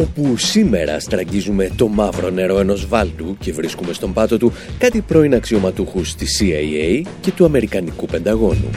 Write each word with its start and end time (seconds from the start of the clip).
Όπου 0.00 0.36
σήμερα 0.36 1.00
στραγγίζουμε 1.00 1.70
το 1.76 1.88
μαύρο 1.88 2.30
νερό 2.30 2.58
ενός 2.58 2.86
βάλτου 2.86 3.36
και 3.38 3.52
βρίσκουμε 3.52 3.92
στον 3.92 4.12
πάτο 4.12 4.38
του 4.38 4.52
κάτι 4.78 5.00
πρώην 5.00 5.34
αξιωματούχους 5.34 6.14
της 6.14 6.40
CIA 6.40 7.02
και 7.20 7.30
του 7.32 7.44
Αμερικανικού 7.44 8.06
Πενταγώνου. 8.06 8.70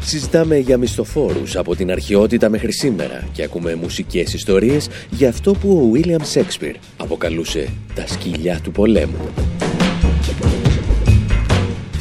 Συζητάμε 0.00 0.56
για 0.56 0.76
μισθοφόρους 0.76 1.56
από 1.56 1.76
την 1.76 1.90
αρχαιότητα 1.90 2.48
μέχρι 2.48 2.72
σήμερα 2.72 3.28
και 3.32 3.42
ακούμε 3.42 3.74
μουσικές 3.74 4.34
ιστορίες 4.34 4.88
για 5.10 5.28
αυτό 5.28 5.52
που 5.52 5.70
ο 5.70 5.96
William 5.96 6.22
Shakespeare 6.34 6.74
αποκαλούσε 6.96 7.68
τα 7.94 8.06
σκυλιά 8.06 8.60
του 8.62 8.72
πολέμου. 8.72 9.30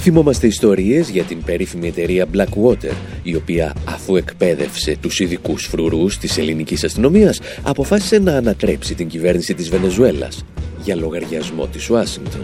Θυμόμαστε 0.06 0.48
ιστορίες 0.48 1.10
για 1.10 1.24
την 1.24 1.44
περίφημη 1.44 1.88
εταιρεία 1.88 2.28
Blackwater, 2.34 2.94
η 3.24 3.36
οποία 3.36 3.76
αφού 3.86 4.16
εκπαίδευσε 4.16 4.98
τους 5.02 5.20
ειδικούς 5.20 5.66
φρουρούς 5.66 6.18
της 6.18 6.38
ελληνικής 6.38 6.84
αστυνομίας, 6.84 7.40
αποφάσισε 7.64 8.20
να 8.20 8.36
ανατρέψει 8.36 8.96
την 8.96 9.08
κυβέρνηση 9.08 9.54
της 9.54 9.70
Βενεζουέλας 9.70 10.46
για 10.84 10.96
λογαριασμό 10.96 11.68
της 11.68 11.90
Ουάσιγκτον. 11.90 12.42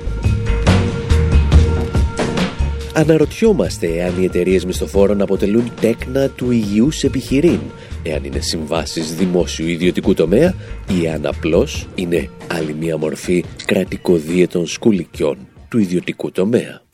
Αναρωτιόμαστε 2.94 3.88
εάν 3.88 4.22
οι 4.22 4.24
εταιρείες 4.24 4.66
μισθοφόρων 4.66 5.22
αποτελούν 5.22 5.72
τέκνα 5.82 6.30
του 6.30 6.52
υγιούς 6.52 7.04
επιχειρήν, 7.04 7.60
εάν 8.04 8.24
είναι 8.24 8.40
συμβάσεις 8.40 9.16
δημόσιου 9.16 9.68
ιδιωτικού 9.68 10.14
τομέα 10.14 10.56
ή 11.02 11.08
αν 11.08 11.26
απλώς 11.26 11.88
είναι 11.96 12.30
άλλη 12.48 12.76
μια 12.80 12.98
μορφή 12.98 13.44
κρατικοδίαιτων 13.66 14.68
σκουλικιών 14.68 15.38
του 15.70 15.78
ιδιωτικού 15.78 16.32
τομέα. 16.32 16.89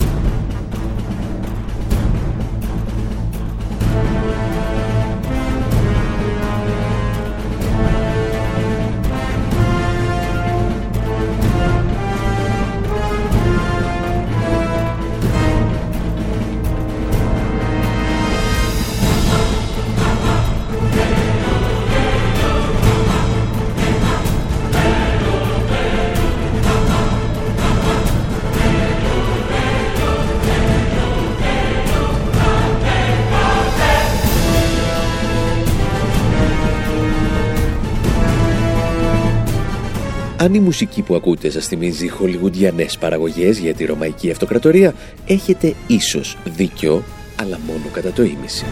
Αν 40.45 40.53
η 40.53 40.59
μουσική 40.59 41.01
που 41.01 41.15
ακούτε 41.15 41.49
σας 41.49 41.67
θυμίζει 41.67 42.07
χολιγουντιανές 42.07 42.97
παραγωγές 42.97 43.57
για 43.57 43.73
τη 43.73 43.85
Ρωμαϊκή 43.85 44.31
Αυτοκρατορία, 44.31 44.93
έχετε 45.25 45.73
ίσως 45.87 46.37
δίκιο, 46.43 47.03
αλλά 47.41 47.59
μόνο 47.67 47.83
κατά 47.91 48.11
το 48.11 48.23
ίμιση. 48.23 48.65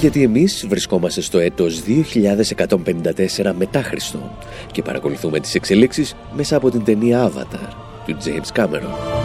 Γιατί 0.00 0.22
εμείς 0.22 0.66
βρισκόμαστε 0.68 1.20
στο 1.20 1.38
έτος 1.38 1.82
2154 1.82 3.52
μετά 3.58 3.82
Χριστό 3.82 4.38
και 4.72 4.82
παρακολουθούμε 4.82 5.40
τις 5.40 5.54
εξελίξεις 5.54 6.14
μέσα 6.36 6.56
από 6.56 6.70
την 6.70 6.84
ταινία 6.84 7.30
Avatar 7.30 7.68
του 8.06 8.16
James 8.24 8.60
Cameron. 8.60 9.23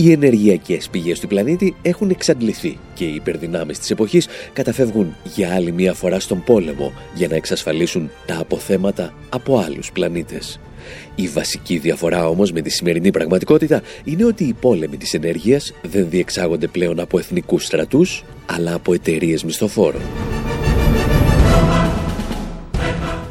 Οι 0.00 0.12
ενεργειακές 0.12 0.88
πηγές 0.88 1.20
του 1.20 1.26
πλανήτη 1.26 1.76
έχουν 1.82 2.10
εξαντληθεί 2.10 2.78
και 2.94 3.04
οι 3.04 3.14
υπερδυνάμεις 3.14 3.78
της 3.78 3.90
εποχής 3.90 4.28
καταφεύγουν 4.52 5.16
για 5.34 5.54
άλλη 5.54 5.72
μία 5.72 5.94
φορά 5.94 6.20
στον 6.20 6.42
πόλεμο 6.44 6.92
για 7.14 7.28
να 7.28 7.34
εξασφαλίσουν 7.34 8.10
τα 8.26 8.38
αποθέματα 8.38 9.14
από 9.28 9.58
άλλους 9.58 9.92
πλανήτες. 9.92 10.60
Η 11.14 11.28
βασική 11.28 11.78
διαφορά 11.78 12.28
όμως 12.28 12.52
με 12.52 12.60
τη 12.60 12.70
σημερινή 12.70 13.10
πραγματικότητα 13.10 13.82
είναι 14.04 14.24
ότι 14.24 14.44
οι 14.44 14.52
πόλεμοι 14.60 14.96
της 14.96 15.14
ενέργειας 15.14 15.74
δεν 15.82 16.10
διεξάγονται 16.10 16.66
πλέον 16.66 17.00
από 17.00 17.18
εθνικούς 17.18 17.64
στρατούς, 17.64 18.24
αλλά 18.46 18.74
από 18.74 18.92
εταιρείες 18.92 19.44
μισθοφόρων. 19.44 20.02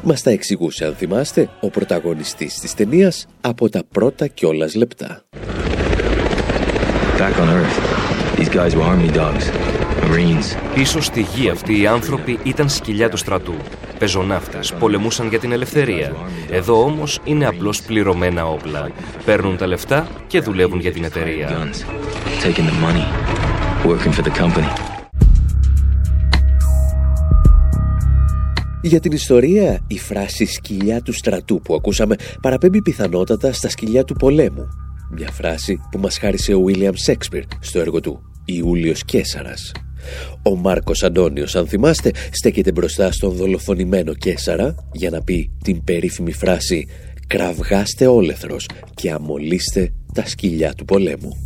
Μας 0.04 0.22
τα 0.22 0.32
εξηγούσε, 0.32 0.86
αν 0.86 0.96
θυμάστε, 0.96 1.50
ο 1.62 1.70
πρωταγωνιστής 1.70 2.60
της 2.60 2.74
ταινίας 2.74 3.28
από 3.42 3.70
τα 3.70 3.84
πρώτα 3.92 4.28
κιόλας 4.28 4.76
λεπτά. 4.76 5.24
Back 7.20 7.38
on 7.44 7.50
Earth, 7.60 7.78
these 8.38 8.48
guys 8.48 8.74
were 8.76 8.88
army 8.94 9.12
dogs, 9.12 9.46
marines. 10.10 10.58
Πίσω 10.74 11.02
στη 11.02 11.22
γη 11.22 11.50
αυτοί 11.50 11.82
οι 11.82 11.88
άνθρωποι 11.88 12.40
ήταν 12.44 12.70
σκυλιά 12.70 13.10
του 13.10 13.18
στρατού. 13.18 13.54
Πεζοναύτες, 13.98 14.74
πολεμούσαν 14.74 15.28
για 15.28 15.40
την 15.40 15.52
ελευθερία. 15.52 16.16
Εδώ 16.52 16.84
όμως 16.84 17.20
είναι 17.24 17.46
απλώς 17.46 17.82
πληρωμένα 17.82 18.46
όπλα. 18.46 18.90
Παίρνουν 19.26 19.58
τα 19.58 19.68
λεφτά 19.68 20.08
και 20.28 20.40
δουλεύουν 20.40 20.80
για 20.80 20.92
την 20.92 21.04
εταιρεία. 21.04 21.50
Guns, 21.50 21.78
taking 22.44 22.66
the 22.66 22.86
money, 22.86 23.06
working 23.90 24.14
for 24.14 24.24
the 24.24 24.42
company. 24.42 24.72
Για 28.82 29.00
την 29.00 29.12
ιστορία, 29.12 29.80
η 29.88 30.00
φράση 30.00 30.46
«σκυλιά 30.46 31.02
του 31.02 31.14
στρατού» 31.14 31.62
που 31.62 31.76
ακούσαμε 31.76 32.16
παραπέμπει 32.42 32.82
πιθανότατα 32.82 33.54
στα 33.54 33.70
σκυλιά 33.70 34.04
του 34.04 34.14
πολέμου 34.14 34.89
μια 35.12 35.32
φράση 35.32 35.80
που 35.92 36.00
μας 36.00 36.18
χάρισε 36.18 36.54
ο 36.54 36.64
William 36.68 36.94
Shakespeare 37.06 37.44
στο 37.60 37.80
έργο 37.80 38.00
του 38.00 38.22
«Ιούλιος 38.46 39.06
Κέσαρας». 39.06 39.72
Ο 40.44 40.56
Μάρκος 40.56 41.04
Αντώνιος, 41.04 41.56
αν 41.56 41.68
θυμάστε, 41.68 42.12
στέκεται 42.32 42.72
μπροστά 42.72 43.12
στον 43.12 43.32
δολοφονημένο 43.32 44.14
Κέσαρα 44.14 44.76
για 44.92 45.10
να 45.10 45.22
πει 45.24 45.52
την 45.64 45.84
περίφημη 45.84 46.32
φράση 46.32 46.88
«Κραυγάστε 47.28 48.08
όλεθρος 48.08 48.70
και 48.94 49.12
αμολύστε 49.12 49.94
τα 50.14 50.26
σκυλιά 50.26 50.74
του 50.74 50.86
πολέμου». 50.86 51.38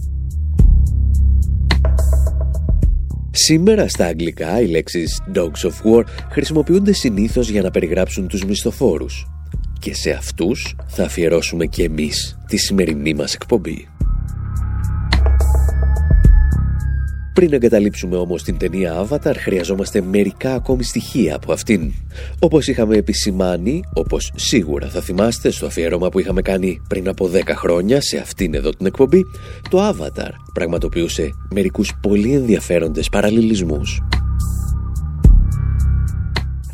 Σήμερα 3.31 3.87
στα 3.87 4.05
αγγλικά 4.05 4.61
οι 4.61 4.67
λέξεις 4.67 5.21
«dogs 5.35 5.69
of 5.69 5.91
war» 5.91 6.03
χρησιμοποιούνται 6.31 6.93
συνήθως 6.93 7.49
για 7.49 7.61
να 7.61 7.71
περιγράψουν 7.71 8.27
τους 8.27 8.45
μισθοφόρους 8.45 9.27
και 9.83 9.95
σε 9.95 10.11
αυτούς 10.11 10.75
θα 10.87 11.03
αφιερώσουμε 11.03 11.65
και 11.65 11.83
εμείς 11.83 12.37
τη 12.47 12.57
σημερινή 12.57 13.13
μας 13.13 13.33
εκπομπή. 13.33 13.87
Πριν 17.33 17.53
εγκαταλείψουμε 17.53 18.15
όμως 18.15 18.43
την 18.43 18.57
ταινία 18.57 19.07
Avatar, 19.07 19.35
χρειαζόμαστε 19.37 20.01
μερικά 20.01 20.53
ακόμη 20.53 20.83
στοιχεία 20.83 21.35
από 21.35 21.53
αυτήν. 21.53 21.91
Όπως 22.39 22.67
είχαμε 22.67 22.95
επισημάνει, 22.95 23.81
όπως 23.93 24.31
σίγουρα 24.35 24.89
θα 24.89 25.01
θυμάστε 25.01 25.49
στο 25.49 25.65
αφιέρωμα 25.65 26.09
που 26.09 26.19
είχαμε 26.19 26.41
κάνει 26.41 26.81
πριν 26.87 27.07
από 27.07 27.29
10 27.33 27.41
χρόνια 27.55 28.01
σε 28.01 28.17
αυτήν 28.17 28.53
εδώ 28.53 28.69
την 28.69 28.85
εκπομπή, 28.85 29.23
το 29.69 29.89
Avatar 29.89 30.31
πραγματοποιούσε 30.53 31.29
μερικούς 31.53 31.93
πολύ 32.01 32.33
ενδιαφέροντες 32.33 33.09
παραλληλισμούς. 33.09 34.01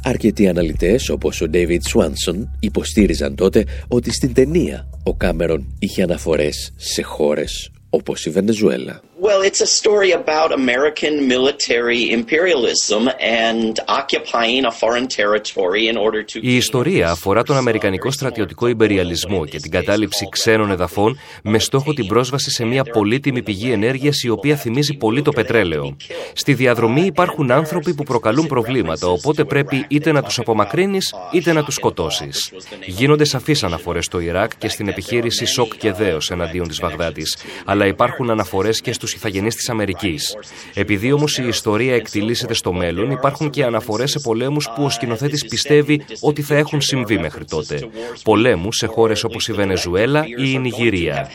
Αρκετοί 0.09 0.47
αναλυτές 0.47 1.09
όπως 1.09 1.41
ο 1.41 1.45
David 1.53 1.79
Swanson 1.93 2.47
υποστήριζαν 2.59 3.35
τότε 3.35 3.65
ότι 3.87 4.11
στην 4.11 4.33
ταινία 4.33 4.89
ο 5.03 5.15
Κάμερον 5.15 5.75
είχε 5.79 6.03
αναφορές 6.03 6.73
σε 6.75 7.01
χώρες 7.01 7.71
όπως 7.89 8.25
η 8.25 8.29
Βενεζουέλα. 8.29 9.01
Well, 9.21 9.41
it's 9.41 9.59
a 9.59 9.71
story 9.79 10.11
about 10.21 10.49
American 10.53 11.27
military 11.27 12.01
imperialism 12.19 13.01
and 13.19 13.77
occupying 14.01 14.63
a 14.63 14.71
foreign 14.71 15.07
territory 15.07 15.89
in 15.91 15.97
order 15.97 16.23
to... 16.23 16.39
Η 16.41 16.55
ιστορία 16.55 17.09
αφορά 17.09 17.43
τον 17.43 17.57
Αμερικανικό 17.57 18.11
στρατιωτικό 18.11 18.67
υπεριαλισμό 18.67 19.45
και 19.45 19.57
την 19.57 19.71
κατάληψη 19.71 20.27
ξένων 20.31 20.71
εδαφών 20.71 21.19
με 21.43 21.59
στόχο 21.59 21.93
την 21.93 22.07
πρόσβαση 22.07 22.51
σε 22.51 22.65
μια 22.65 22.83
πολύτιμη 22.83 23.41
πηγή 23.41 23.71
ενέργειας 23.71 24.23
η 24.23 24.29
οποία 24.29 24.55
θυμίζει 24.55 24.93
πολύ 24.93 25.21
το 25.21 25.31
πετρέλαιο. 25.31 25.97
Στη 26.33 26.53
διαδρομή 26.53 27.01
υπάρχουν 27.01 27.51
άνθρωποι 27.51 27.93
που 27.93 28.03
προκαλούν 28.03 28.47
προβλήματα, 28.47 29.07
οπότε 29.07 29.43
πρέπει 29.43 29.85
είτε 29.87 30.11
να 30.11 30.23
τους 30.23 30.39
απομακρύνεις 30.39 31.13
είτε 31.31 31.53
να 31.53 31.63
τους 31.63 31.73
σκοτώσεις. 31.73 32.51
Γίνονται 32.85 33.25
σαφείς 33.25 33.63
αναφορές 33.63 34.05
στο 34.05 34.19
Ιράκ 34.19 34.57
και 34.57 34.69
στην 34.69 34.87
επιχείρηση 34.87 35.45
Σοκ 35.45 35.77
και 35.77 35.91
Δέος 35.91 36.31
εναντίον 36.31 36.67
της 36.67 36.79
Βαγδάτης, 36.79 37.37
αλλά 37.65 37.85
υπάρχουν 37.85 38.29
αναφορές 38.29 38.81
και 38.81 38.93
στους 38.93 39.08
τους 39.09 39.17
ηθαγενείς 39.17 39.55
της 39.55 39.69
Αμερικής. 39.69 40.35
Επειδή 40.73 41.11
όμως 41.11 41.37
η 41.37 41.47
ιστορία 41.47 41.95
εκτιλήσεται 41.95 42.53
στο 42.53 42.73
μέλλον, 42.73 43.11
υπάρχουν 43.11 43.49
και 43.49 43.63
αναφορές 43.63 44.11
σε 44.11 44.19
πολέμους 44.19 44.69
που 44.75 44.83
ο 44.83 44.89
σκηνοθέτης 44.89 45.45
πιστεύει 45.45 46.05
ότι 46.21 46.41
θα 46.41 46.55
έχουν 46.55 46.81
συμβεί 46.81 47.17
μέχρι 47.17 47.45
τότε. 47.45 47.89
Πολέμους 48.23 48.75
σε 48.75 48.87
χώρες 48.87 49.23
όπως 49.23 49.47
η 49.47 49.53
Βενεζουέλα 49.53 50.25
ή 50.25 50.51
η 50.53 50.57
Νιγηρία. 50.57 51.29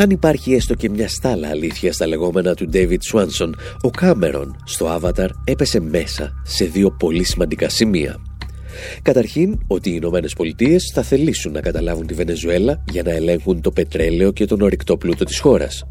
Αν 0.00 0.10
υπάρχει 0.10 0.54
έστω 0.54 0.74
και 0.74 0.90
μια 0.90 1.08
στάλα 1.08 1.48
αλήθεια 1.48 1.92
στα 1.92 2.06
λεγόμενα 2.06 2.54
του 2.54 2.68
David 2.72 2.98
Swanson, 3.12 3.50
ο 3.80 3.90
Κάμερον 3.90 4.56
στο 4.64 5.00
Avatar 5.00 5.28
έπεσε 5.44 5.80
μέσα 5.80 6.32
σε 6.44 6.64
δύο 6.64 6.90
πολύ 6.90 7.24
σημαντικά 7.24 7.68
σημεία. 7.68 8.16
Καταρχήν, 9.02 9.58
ότι 9.66 9.90
οι 9.90 9.92
Ηνωμένες 9.96 10.32
Πολιτείες 10.32 10.90
θα 10.94 11.02
θελήσουν 11.02 11.52
να 11.52 11.60
καταλάβουν 11.60 12.06
τη 12.06 12.14
Βενεζουέλα 12.14 12.84
για 12.90 13.02
να 13.02 13.10
ελέγχουν 13.10 13.60
το 13.60 13.70
πετρέλαιο 13.70 14.32
και 14.32 14.44
τον 14.44 14.60
ορυκτό 14.60 14.96
πλούτο 14.96 15.24
της 15.24 15.38
χώρας. 15.38 15.84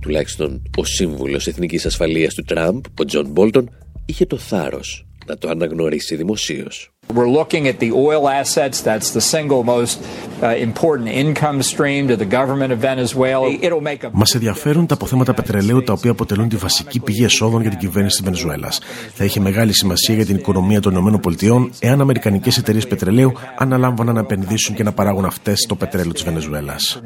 Τουλάχιστον 0.00 0.62
ο 0.76 0.84
σύμβουλος 0.84 1.46
εθνικής 1.46 1.86
ασφαλείας 1.86 2.34
του 2.34 2.42
Τραμπ, 2.42 2.84
ο 3.00 3.04
Τζον 3.04 3.26
Μπόλτον, 3.26 3.70
είχε 4.06 4.26
το 4.26 4.36
θάρρος 4.36 5.06
να 5.26 5.38
το 5.38 5.48
αναγνωρίσει 5.48 6.16
δημοσίως. 6.16 6.92
We're 7.14 7.32
looking 7.40 7.66
at 7.68 7.78
the 7.78 7.90
oil 7.92 8.28
assets. 8.28 8.82
That's 8.82 9.10
the 9.12 9.20
single 9.34 9.62
most 9.64 9.96
uh, 10.42 10.68
important 10.68 11.08
income 11.08 11.62
stream 11.62 12.02
to 12.08 12.16
the 12.16 12.30
government 12.38 12.70
of 12.72 12.78
Venezuela. 12.80 13.48
It'll 13.48 13.80
make 13.80 14.04
a... 14.04 14.10
Μας 14.12 14.34
ενδιαφέρουν 14.34 14.86
τα 14.86 14.94
αποθέματα 14.94 15.34
πετρελαίου 15.34 15.82
τα 15.82 15.92
οποία 15.92 16.10
αποτελούν 16.10 16.48
τη 16.48 16.56
βασική 16.56 17.00
πηγή 17.00 17.24
εσόδων 17.24 17.60
για 17.60 17.70
την 17.70 17.78
κυβέρνηση 17.78 18.16
της 18.16 18.24
Βενεζουέλας. 18.24 18.80
Θα 19.14 19.24
είχε 19.24 19.40
μεγάλη 19.40 19.74
σημασία 19.74 20.14
για 20.14 20.26
την 20.26 20.36
οικονομία 20.36 20.80
των 20.80 21.20
ΗΠΑ 21.22 21.68
εάν 21.78 22.00
αμερικανικές 22.00 22.58
εταιρείες 22.58 22.86
πετρελαίου 22.86 23.32
αναλάμβαναν 23.58 24.14
να 24.14 24.20
επενδύσουν 24.20 24.74
και 24.74 24.82
να 24.82 24.92
παράγουν 24.92 25.24
αυτές 25.24 25.66
το 25.68 25.74
πετρέλαιο 25.74 26.12
της 26.12 26.22
Βενεζουέλας. 26.22 27.00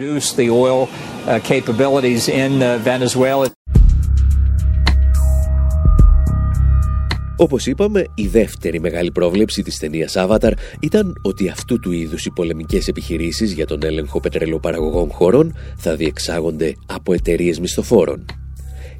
Όπως 7.42 7.66
είπαμε, 7.66 8.04
η 8.14 8.26
δεύτερη 8.26 8.80
μεγάλη 8.80 9.12
πρόβλεψη 9.12 9.62
της 9.62 9.78
ταινίας 9.78 10.14
Avatar 10.16 10.52
ήταν 10.80 11.12
ότι 11.22 11.48
αυτού 11.48 11.80
του 11.80 11.92
είδους 11.92 12.26
οι 12.26 12.30
πολεμικές 12.30 12.88
επιχειρήσεις 12.88 13.52
για 13.52 13.66
τον 13.66 13.82
έλεγχο 13.82 14.20
πετρελαιοπαραγωγών 14.20 15.10
χωρών 15.10 15.56
θα 15.76 15.96
διεξάγονται 15.96 16.74
από 16.86 17.12
εταιρείες 17.12 17.60
μισθοφόρων. 17.60 18.24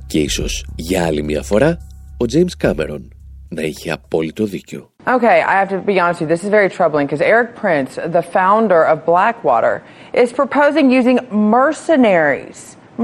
Και 0.07 0.19
ίσως 0.19 0.67
για 0.77 1.05
άλλη 1.05 1.23
μια 1.23 1.43
φορά 1.43 1.79
ο 2.17 2.25
James 2.33 2.67
Cameron 2.67 3.01
να 3.49 3.63
είχε 3.63 3.91
απόλυτο 3.91 4.45
δίκιο. 4.45 4.91
Okay, 5.07 5.39
I 5.53 5.55
have 5.61 5.69
to 5.69 5.79
be 5.79 6.01
honest 6.01 6.21
with 6.21 6.29
you. 6.29 6.37
This 6.37 6.45
is 6.45 6.51
very 6.51 6.71
troubling 6.79 7.07
because 7.07 7.25
Eric 7.35 7.51
Prince, 7.65 7.91
the 8.19 8.25
founder 8.39 8.83
of 8.93 8.97
Blackwater, 9.13 9.75
is 10.23 10.29
proposing 10.33 10.87
using 11.01 11.19
mercenaries, 11.59 12.59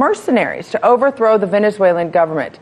mercenaries 0.06 0.66
to 0.74 0.78
overthrow 0.92 1.32
the 1.44 1.50
Venezuelan 1.58 2.08
government. 2.20 2.54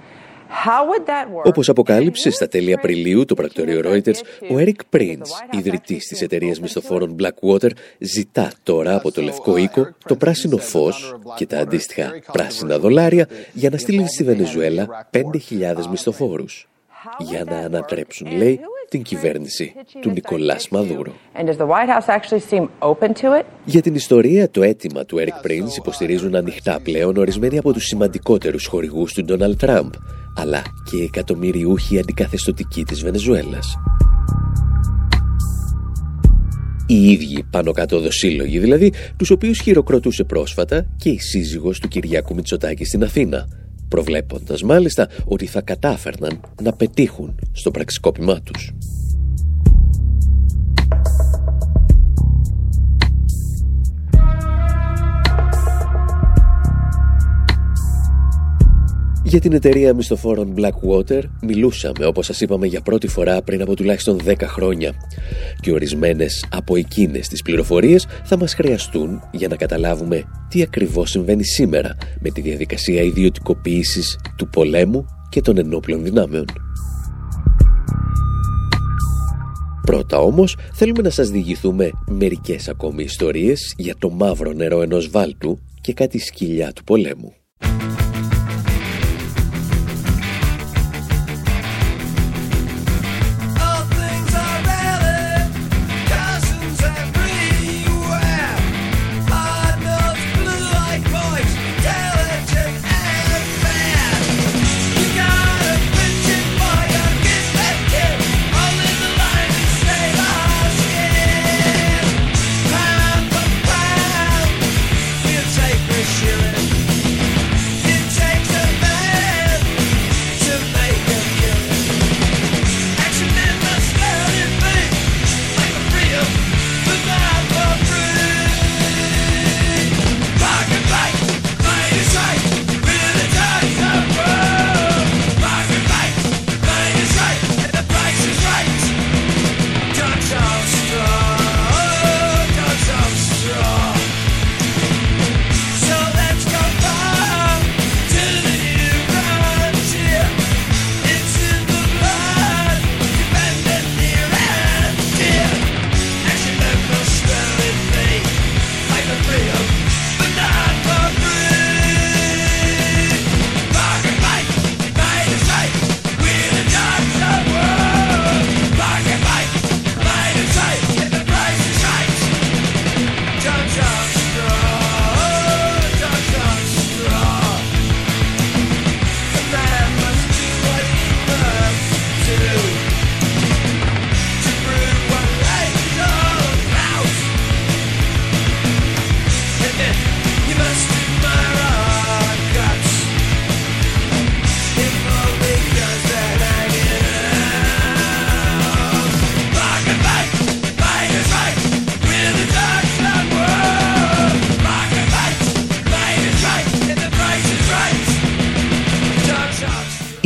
Όπως 1.44 1.68
αποκάλυψες 1.68 2.34
στα 2.34 2.48
τέλη 2.48 2.72
Απριλίου 2.72 3.24
το 3.24 3.34
πρακτορείο 3.34 3.80
Reuters, 3.84 4.20
ο 4.50 4.54
Eric 4.58 4.96
Prince, 4.96 5.58
ιδρυτής 5.58 6.06
της 6.06 6.22
εταιρείας 6.22 6.60
μισθοφόρων 6.60 7.16
Blackwater, 7.20 7.70
ζητά 7.98 8.50
τώρα 8.62 8.96
από 8.96 9.12
το 9.12 9.22
Λευκό 9.22 9.56
Οίκο 9.56 9.88
το 10.06 10.16
πράσινο 10.16 10.56
φως 10.56 11.16
και 11.36 11.46
τα 11.46 11.58
αντίστοιχα 11.58 12.12
πράσινα 12.32 12.78
δολάρια 12.78 13.28
για 13.52 13.70
να 13.70 13.76
στείλει 13.76 14.08
στη 14.08 14.24
Βενεζουέλα 14.24 15.08
5.000 15.10 15.86
μισθοφόρους. 15.90 16.68
Για 17.18 17.44
να 17.44 17.56
ανατρέψουν, 17.56 18.36
λέει, 18.36 18.60
την 18.88 19.02
κυβέρνηση 19.02 19.74
του 20.00 20.10
Νικολάς 20.10 20.68
Μαδούρο. 20.68 21.12
Για 23.64 23.82
την 23.82 23.94
ιστορία, 23.94 24.50
το 24.50 24.62
αίτημα 24.62 25.04
του 25.04 25.16
Eric 25.18 25.46
Prince 25.46 25.76
υποστηρίζουν 25.76 26.34
ανοιχτά 26.34 26.80
πλέον 26.82 27.16
ορισμένοι 27.16 27.58
από 27.58 27.72
τους 27.72 27.84
σημαντικότερους 27.84 28.66
χορηγούς 28.66 29.12
του 29.12 29.24
Ντόναλτ 29.24 29.58
Τραμπ, 29.58 29.92
αλλά 30.36 30.62
και 30.90 31.02
εκατομμυριούχοι 31.02 31.98
αντικαθεστοτικοί 31.98 32.84
της 32.84 33.02
Βενεζουέλας. 33.02 33.74
Οι 36.86 37.10
ίδιοι 37.10 37.44
πάνω 37.50 37.72
κάτω 37.72 38.00
δοσύλλογοι 38.00 38.58
δηλαδή, 38.58 38.92
τους 39.16 39.30
οποίους 39.30 39.60
χειροκροτούσε 39.60 40.24
πρόσφατα 40.24 40.86
και 40.96 41.08
η 41.08 41.18
σύζυγος 41.18 41.78
του 41.78 41.88
Κυριάκου 41.88 42.34
Μητσοτάκη 42.34 42.84
στην 42.84 43.04
Αθήνα, 43.04 43.48
προβλέποντας 43.88 44.62
μάλιστα 44.62 45.08
ότι 45.24 45.46
θα 45.46 45.60
κατάφερναν 45.60 46.40
να 46.62 46.72
πετύχουν 46.72 47.34
στο 47.52 47.70
πραξικόπημά 47.70 48.40
τους. 48.40 48.72
Για 59.28 59.40
την 59.40 59.52
εταιρεία 59.52 59.94
μισθοφόρων 59.94 60.54
Blackwater 60.56 61.22
μιλούσαμε, 61.42 62.06
όπως 62.06 62.26
σας 62.26 62.40
είπαμε, 62.40 62.66
για 62.66 62.80
πρώτη 62.80 63.06
φορά 63.06 63.42
πριν 63.42 63.62
από 63.62 63.76
τουλάχιστον 63.76 64.20
10 64.24 64.34
χρόνια. 64.42 64.92
Και 65.60 65.72
ορισμένες 65.72 66.46
από 66.50 66.76
εκείνες 66.76 67.28
τις 67.28 67.42
πληροφορίες 67.42 68.06
θα 68.24 68.38
μας 68.38 68.54
χρειαστούν 68.54 69.20
για 69.32 69.48
να 69.48 69.56
καταλάβουμε 69.56 70.24
τι 70.48 70.62
ακριβώς 70.62 71.10
συμβαίνει 71.10 71.44
σήμερα 71.44 71.96
με 72.20 72.30
τη 72.30 72.40
διαδικασία 72.40 73.02
ιδιωτικοποίησης 73.02 74.18
του 74.36 74.48
πολέμου 74.48 75.04
και 75.28 75.40
των 75.40 75.58
ενόπλων 75.58 76.02
δυνάμεων. 76.02 76.44
Πρώτα 79.86 80.18
όμως 80.18 80.56
θέλουμε 80.72 81.02
να 81.02 81.10
σας 81.10 81.30
διηγηθούμε 81.30 81.90
μερικές 82.10 82.68
ακόμη 82.68 83.02
ιστορίες 83.02 83.74
για 83.76 83.94
το 83.98 84.10
μαύρο 84.10 84.52
νερό 84.52 84.82
ενός 84.82 85.10
βάλτου 85.10 85.58
και 85.80 85.92
κάτι 85.92 86.18
σκυλιά 86.18 86.72
του 86.72 86.84
πολέμου. 86.84 87.32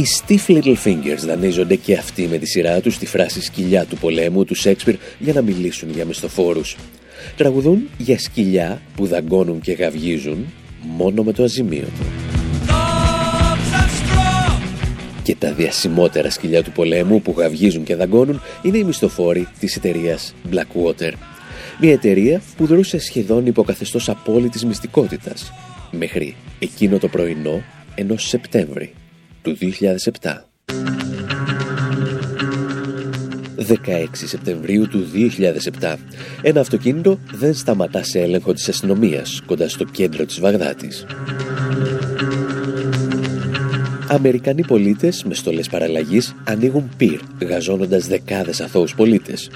Οι 0.00 0.04
Stiff 0.18 0.50
Little 0.50 0.76
Fingers 0.84 1.24
δανείζονται 1.26 1.74
και 1.76 1.96
αυτοί 1.96 2.26
με 2.26 2.38
τη 2.38 2.46
σειρά 2.46 2.80
τους 2.80 2.98
τη 2.98 3.06
φράση 3.06 3.42
σκυλιά 3.42 3.84
του 3.84 3.96
πολέμου 3.96 4.44
του 4.44 4.54
Σέξπιρ 4.54 4.96
για 5.18 5.32
να 5.32 5.42
μιλήσουν 5.42 5.90
για 5.90 6.04
μισθοφόρους. 6.04 6.76
Τραγουδούν 7.36 7.88
για 7.98 8.18
σκυλιά 8.18 8.80
που 8.96 9.06
δαγκώνουν 9.06 9.60
και 9.60 9.72
γαυγίζουν 9.72 10.46
μόνο 10.82 11.22
με 11.22 11.32
το 11.32 11.42
αζημίωτο. 11.42 12.04
Και 15.22 15.36
τα 15.38 15.52
διασημότερα 15.52 16.30
σκυλιά 16.30 16.62
του 16.62 16.72
πολέμου 16.72 17.22
που 17.22 17.34
γαυγίζουν 17.36 17.84
και 17.84 17.96
δαγκώνουν 17.96 18.40
είναι 18.62 18.78
οι 18.78 18.84
μισθοφόροι 18.84 19.48
της 19.58 19.76
εταιρείας 19.76 20.34
Blackwater. 20.52 21.12
Μια 21.80 21.92
εταιρεία 21.92 22.42
που 22.56 22.66
δρούσε 22.66 22.98
σχεδόν 22.98 23.46
υποκαθεστώς 23.46 24.08
απόλυτης 24.08 24.64
μυστικότητας 24.64 25.52
μέχρι 25.90 26.36
εκείνο 26.58 26.98
το 26.98 27.08
πρωινό 27.08 27.62
ενός 27.94 28.28
Σεπτέμβρη 28.28 28.92
του 29.42 29.56
2007. 30.20 30.44
16 33.86 34.06
Σεπτεμβρίου 34.12 34.88
του 34.88 35.06
2007, 35.80 35.94
ένα 36.42 36.60
αυτοκίνητο 36.60 37.18
δεν 37.32 37.54
σταματά 37.54 38.02
σε 38.02 38.20
έλεγχο 38.20 38.52
της 38.52 38.68
αστυνομίας 38.68 39.42
κοντά 39.46 39.68
στο 39.68 39.84
κέντρο 39.84 40.24
της 40.24 40.40
Βαγδάτης. 40.40 41.06
Αμερικανοί 44.08 44.64
πολίτες 44.64 45.24
με 45.24 45.34
στολές 45.34 45.68
παραλλαγής 45.68 46.34
ανοίγουν 46.44 46.90
πυρ, 46.96 47.20
γαζώνοντας 47.48 48.06
δεκάδες 48.06 48.60
αθώους 48.60 48.94
πολίτες. 48.94 49.50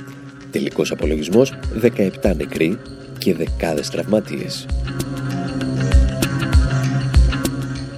Τελικός 0.51 0.91
απολογισμός 0.91 1.53
17 1.81 2.35
νεκροί 2.37 2.79
και 3.19 3.35
δεκάδες 3.35 3.91
τραυματίες. 3.91 4.67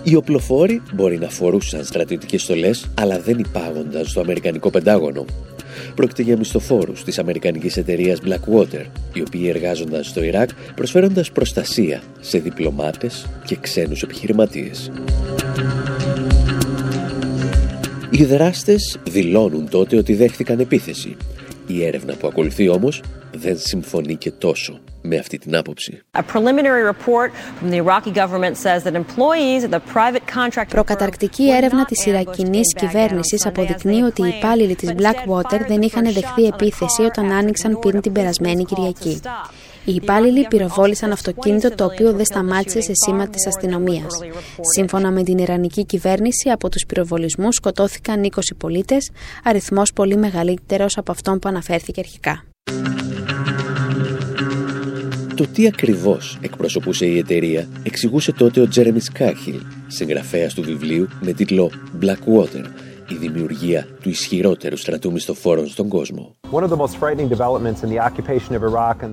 Οι 0.09 0.15
οπλοφόροι 0.15 0.83
μπορεί 0.95 1.19
να 1.19 1.29
φορούσαν 1.29 1.85
στρατιωτικές 1.85 2.43
στολές, 2.43 2.91
αλλά 2.95 3.21
δεν 3.21 3.39
υπάγονταν 3.39 4.05
στο 4.05 4.21
Αμερικανικό 4.21 4.71
Πεντάγωνο. 4.71 5.25
Πρόκειται 5.95 6.23
για 6.23 6.37
μισθοφόρους 6.37 7.05
της 7.05 7.19
Αμερικανικής 7.19 7.77
εταιρείας 7.77 8.19
Blackwater, 8.25 8.85
οι 9.13 9.21
οποίοι 9.21 9.47
εργάζονταν 9.49 10.05
στο 10.05 10.23
Ιράκ 10.23 10.51
προσφέροντας 10.75 11.31
προστασία 11.31 12.03
σε 12.21 12.39
διπλωμάτες 12.39 13.27
και 13.45 13.57
ξένους 13.57 14.03
επιχειρηματίες. 14.03 14.91
Οι 18.11 18.25
δράστες 18.25 18.99
δηλώνουν 19.09 19.69
τότε 19.69 19.97
ότι 19.97 20.15
δέχθηκαν 20.15 20.61
επίθεση. 20.61 21.17
Η 21.67 21.85
έρευνα 21.85 22.15
που 22.15 22.27
ακολουθεί 22.27 22.69
όμως 22.69 23.03
δεν 23.37 23.59
συμφωνεί 23.59 24.17
και 24.17 24.31
τόσο 24.31 24.81
με 25.07 25.17
αυτή 25.17 25.39
την 25.39 25.57
άποψη. 25.57 26.03
Προκαταρκτική 30.69 31.51
έρευνα 31.51 31.85
της 31.85 32.07
Ιρακινής 32.07 32.75
κυβέρνησης 32.75 33.47
αποδεικνύει 33.47 34.03
ότι 34.03 34.23
οι 34.23 34.29
υπάλληλοι 34.29 34.75
της 34.75 34.93
Blackwater 34.97 35.61
δεν 35.69 35.83
είχαν 35.83 36.13
δεχθεί 36.13 36.45
επίθεση 36.45 37.03
όταν 37.03 37.33
άνοιξαν 37.33 37.79
πύρν 37.79 38.01
την 38.01 38.13
περασμένη 38.13 38.65
Κυριακή. 38.65 39.21
Οι 39.85 39.95
υπάλληλοι 39.95 40.47
πυροβόλησαν 40.47 41.13
αυτοκίνητο 41.13 41.75
το 41.75 41.85
οποίο 41.85 42.13
δεν 42.13 42.25
σταμάτησε 42.25 42.81
σε 42.81 42.93
σήμα 42.95 43.29
της 43.29 43.47
αστυνομίας. 43.47 44.19
Σύμφωνα 44.75 45.11
με 45.11 45.23
την 45.23 45.39
Ιρανική 45.39 45.85
κυβέρνηση, 45.87 46.49
από 46.51 46.69
τους 46.69 46.85
πυροβολισμούς 46.87 47.55
σκοτώθηκαν 47.55 48.25
20 48.25 48.55
πολίτες, 48.59 49.11
αριθμός 49.45 49.93
πολύ 49.93 50.17
μεγαλύτερος 50.17 50.97
από 50.97 51.13
αυτόν 51.13 51.39
που 51.39 51.49
αναφέρθηκε 51.49 52.01
αρχικά. 52.01 52.45
Το 55.37 55.47
τι 55.47 55.67
ακριβώς 55.67 56.39
εκπροσωπούσε 56.41 57.07
η 57.07 57.19
εταιρεία 57.19 57.69
εξηγούσε 57.83 58.33
τότε 58.33 58.61
ο 58.61 58.69
Τζέρεμι 58.69 59.01
Σκάχιλ, 59.01 59.61
συγγραφέας 59.87 60.55
του 60.55 60.63
βιβλίου 60.63 61.09
με 61.21 61.33
τίτλο 61.33 61.71
Blackwater, 62.03 62.65
η 63.09 63.15
δημιουργία 63.15 63.87
του 64.03 64.09
ισχυρότερου 64.09 64.77
στρατού 64.77 65.13
μισθοφόρων 65.13 65.69
στον 65.69 65.89
κόσμο. 65.89 66.37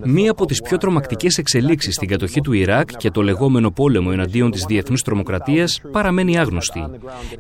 Μία 0.03 0.31
από 0.31 0.45
τις 0.45 0.61
πιο 0.61 0.77
τρομακτικές 0.77 1.37
εξελίξεις 1.37 1.95
στην 1.95 2.07
κατοχή 2.07 2.41
του 2.41 2.53
Ιράκ 2.53 2.97
και 2.97 3.11
το 3.11 3.21
λεγόμενο 3.21 3.71
πόλεμο 3.71 4.09
εναντίον 4.11 4.51
της 4.51 4.65
διεθνούς 4.65 5.01
τρομοκρατίας 5.01 5.81
παραμένει 5.91 6.39
άγνωστη. 6.39 6.85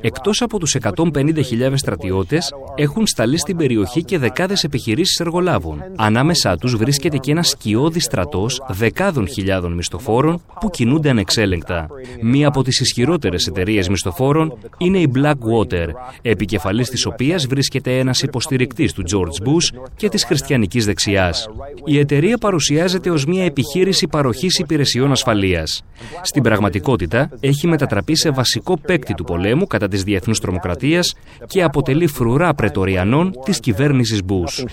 Εκτός 0.01 0.41
από 0.41 0.59
τους 0.59 0.75
150.000 0.75 1.73
στρατιώτες, 1.75 2.53
έχουν 2.75 3.07
σταλεί 3.07 3.37
στην 3.37 3.57
περιοχή 3.57 4.03
και 4.03 4.17
δεκάδες 4.17 4.63
επιχειρήσεις 4.63 5.19
εργολάβων. 5.19 5.83
Ανάμεσά 5.95 6.57
τους 6.57 6.75
βρίσκεται 6.75 7.17
και 7.17 7.31
ένας 7.31 7.47
σκιώδη 7.49 7.99
στρατός 7.99 8.63
δεκάδων 8.69 9.27
χιλιάδων 9.27 9.73
μισθοφόρων 9.73 10.41
που 10.59 10.69
κινούνται 10.69 11.09
ανεξέλεγκτα. 11.09 11.87
Μία 12.21 12.47
από 12.47 12.63
τις 12.63 12.79
ισχυρότερες 12.79 13.47
εταιρείες 13.47 13.89
μισθοφόρων 13.89 14.57
είναι 14.77 14.97
η 14.97 15.11
Blackwater, 15.15 15.87
επικεφαλής 16.21 16.89
της 16.89 17.05
οποίας 17.05 17.45
βρίσκεται 17.47 17.99
ένας 17.99 18.21
υποστηρικτής 18.21 18.93
του 18.93 19.03
George 19.11 19.47
Bush 19.47 19.82
και 19.95 20.09
της 20.09 20.23
χριστιανικής 20.23 20.85
δεξιάς. 20.85 21.47
Η 21.85 21.99
εταιρεία 21.99 22.37
παρουσιάζεται 22.37 23.09
ως 23.09 23.25
μια 23.25 23.43
επιχείρηση 23.45 24.07
παροχής 24.07 24.59
υπηρεσιών 24.59 25.11
ασφαλείας. 25.11 25.83
Στην 26.21 26.43
πραγματικότητα 26.43 27.29
έχει 27.39 27.67
μετατραπεί 27.67 28.15
σε 28.15 28.29
βασικό 28.29 28.77
παίκτη 28.77 29.13
του 29.13 29.23
πολέμου 29.23 29.67
κατά 29.67 29.87
της 29.87 30.03
διεθνούς 30.03 30.39
τρομοκρατίας 30.39 31.15
και 31.47 31.63
αποτελεί 31.63 32.07
φρουρά 32.07 32.53
πρετοριανών 32.53 33.33
της 33.43 33.59
κυβέρνησης 33.59 34.21
Bush. 34.27 34.63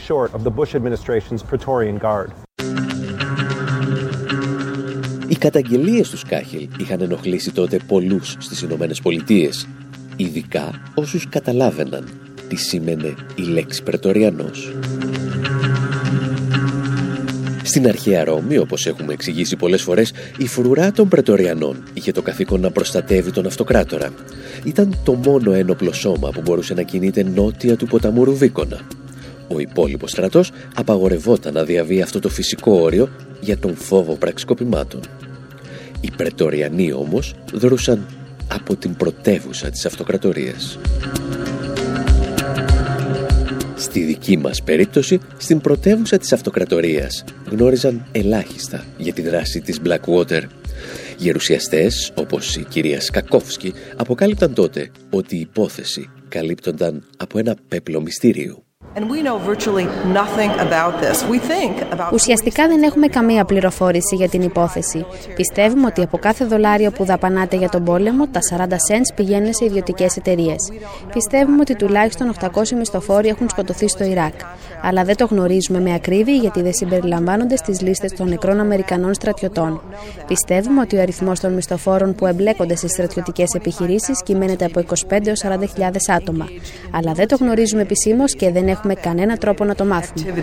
Οι 5.28 5.36
καταγγελίες 5.36 6.10
του 6.10 6.16
Σκάχελ 6.16 6.68
είχαν 6.78 7.00
ενοχλήσει 7.00 7.52
τότε 7.52 7.78
πολλούς 7.86 8.36
στις 8.38 8.62
Ηνωμένες 8.62 9.00
Πολιτείες 9.00 9.66
ειδικά 10.20 10.70
όσους 10.94 11.28
καταλάβαιναν 11.28 12.08
τι 12.50 12.56
σήμαινε 12.56 13.14
η 13.34 13.42
λέξη 13.42 13.82
Πρετοριανός. 13.82 14.72
Στην 17.62 17.88
αρχαία 17.88 18.24
Ρώμη, 18.24 18.58
όπως 18.58 18.86
έχουμε 18.86 19.12
εξηγήσει 19.12 19.56
πολλές 19.56 19.82
φορές, 19.82 20.12
η 20.38 20.46
φρουρά 20.46 20.92
των 20.92 21.08
Πρετοριανών 21.08 21.82
είχε 21.92 22.12
το 22.12 22.22
καθήκον 22.22 22.60
να 22.60 22.70
προστατεύει 22.70 23.30
τον 23.30 23.46
αυτοκράτορα. 23.46 24.12
Ήταν 24.64 24.98
το 25.04 25.12
μόνο 25.12 25.52
ένοπλο 25.52 25.92
σώμα 25.92 26.30
που 26.30 26.40
μπορούσε 26.40 26.74
να 26.74 26.82
κινείται 26.82 27.22
νότια 27.22 27.76
του 27.76 27.86
ποταμού 27.86 28.24
Ρουβίκονα. 28.24 28.80
Ο 29.48 29.58
υπόλοιπος 29.58 30.10
στρατός 30.10 30.50
απαγορευόταν 30.74 31.54
να 31.54 31.64
διαβεί 31.64 32.02
αυτό 32.02 32.18
το 32.18 32.28
φυσικό 32.28 32.72
όριο 32.72 33.08
για 33.40 33.58
τον 33.58 33.76
φόβο 33.76 34.14
πραξικοπημάτων. 34.14 35.00
Οι 36.00 36.10
Πρετοριανοί 36.16 36.92
όμως 36.92 37.34
δρούσαν 37.52 38.06
από 38.52 38.76
την 38.76 38.96
πρωτεύουσα 38.96 39.70
της 39.70 39.86
αυτοκρατορίας. 39.86 40.78
Στη 43.80 44.00
δική 44.00 44.36
μας 44.36 44.62
περίπτωση, 44.62 45.20
στην 45.36 45.60
πρωτεύουσα 45.60 46.18
της 46.18 46.32
αυτοκρατορίας 46.32 47.24
γνώριζαν 47.50 48.06
ελάχιστα 48.12 48.84
για 48.96 49.12
τη 49.12 49.22
δράση 49.22 49.60
της 49.60 49.80
Blackwater. 49.84 50.42
Γερουσιαστές, 51.16 52.12
όπως 52.14 52.56
η 52.56 52.64
κυρία 52.64 53.00
Σκακόφσκι, 53.00 53.72
αποκάλυπταν 53.96 54.54
τότε 54.54 54.90
ότι 55.10 55.36
η 55.36 55.40
υπόθεση 55.40 56.10
καλύπτονταν 56.28 57.04
από 57.16 57.38
ένα 57.38 57.56
πέπλο 57.68 58.00
μυστήριου. 58.00 58.64
Ουσιαστικά 62.12 62.68
δεν 62.68 62.82
έχουμε 62.82 63.06
καμία 63.06 63.44
πληροφόρηση 63.44 64.14
για 64.16 64.28
την 64.28 64.42
υπόθεση. 64.42 65.06
Πιστεύουμε 65.34 65.86
ότι 65.86 66.02
από 66.02 66.18
κάθε 66.18 66.44
δολάριο 66.44 66.90
που 66.90 67.04
δαπανάτε 67.04 67.56
για 67.56 67.68
τον 67.68 67.84
πόλεμο, 67.84 68.26
τα 68.26 68.40
40 68.50 68.62
cents 68.62 69.14
πηγαίνουν 69.14 69.54
σε 69.54 69.64
ιδιωτικές 69.64 70.16
εταιρείες. 70.16 70.56
Πιστεύουμε 71.12 71.60
ότι 71.60 71.76
τουλάχιστον 71.76 72.34
800 72.40 72.48
μισθοφόροι 72.78 73.28
έχουν 73.28 73.48
σκοτωθεί 73.48 73.88
στο 73.88 74.04
Ιράκ. 74.04 74.34
Αλλά 74.82 75.04
δεν 75.04 75.16
το 75.16 75.26
γνωρίζουμε 75.30 75.80
με 75.80 75.94
ακρίβεια 75.94 76.34
γιατί 76.34 76.62
δεν 76.62 76.72
συμπεριλαμβάνονται 76.72 77.56
στις 77.56 77.80
λίστες 77.80 78.12
των 78.12 78.28
νεκρών 78.28 78.60
Αμερικανών 78.60 79.14
στρατιωτών. 79.14 79.82
Πιστεύουμε 80.26 80.80
ότι 80.80 80.96
ο 80.96 81.00
αριθμός 81.00 81.40
των 81.40 81.52
μισθοφόρων 81.52 82.14
που 82.14 82.26
εμπλέκονται 82.26 82.76
σε 82.76 82.88
στρατιωτικές 82.88 83.52
επιχειρήσεις 83.54 84.22
κυμαίνεται 84.22 84.64
από 84.64 84.80
25 85.08 85.26
έως 85.26 85.40
40.000 85.44 86.14
άτομα. 86.16 86.48
Αλλά 86.90 87.12
δεν 87.12 87.28
το 87.28 87.36
γνωρίζουμε 87.36 87.82
επισήμως 87.82 88.34
και 88.34 88.50
δεν 88.50 88.68
έχουμε 88.68 88.78
κανένα 89.02 89.36
τρόπο 89.36 89.64
να 89.64 89.74
το 89.74 89.84
μάθουμε. 89.84 90.34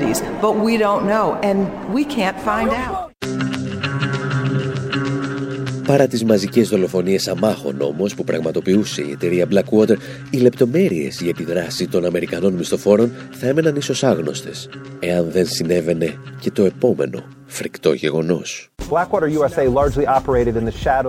Παρά 5.87 6.07
τις 6.07 6.23
μαζικές 6.23 6.69
δολοφονίες 6.69 7.27
αμάχων 7.27 7.81
όμως 7.81 8.15
που 8.15 8.23
πραγματοποιούσε 8.23 9.01
η 9.01 9.11
εταιρεία 9.11 9.47
Blackwater, 9.51 9.95
οι 10.29 10.37
λεπτομέρειες 10.37 11.21
για 11.21 11.33
τη 11.33 11.43
δράση 11.43 11.87
των 11.87 12.05
Αμερικανών 12.05 12.53
μισθοφόρων 12.53 13.11
θα 13.31 13.47
έμεναν 13.47 13.75
ίσως 13.75 14.03
άγνωστες, 14.03 14.69
εάν 14.99 15.31
δεν 15.31 15.45
συνέβαινε 15.45 16.13
και 16.39 16.51
το 16.51 16.63
επόμενο 16.63 17.23
φρικτό 17.47 17.93
γεγονός. 17.93 18.69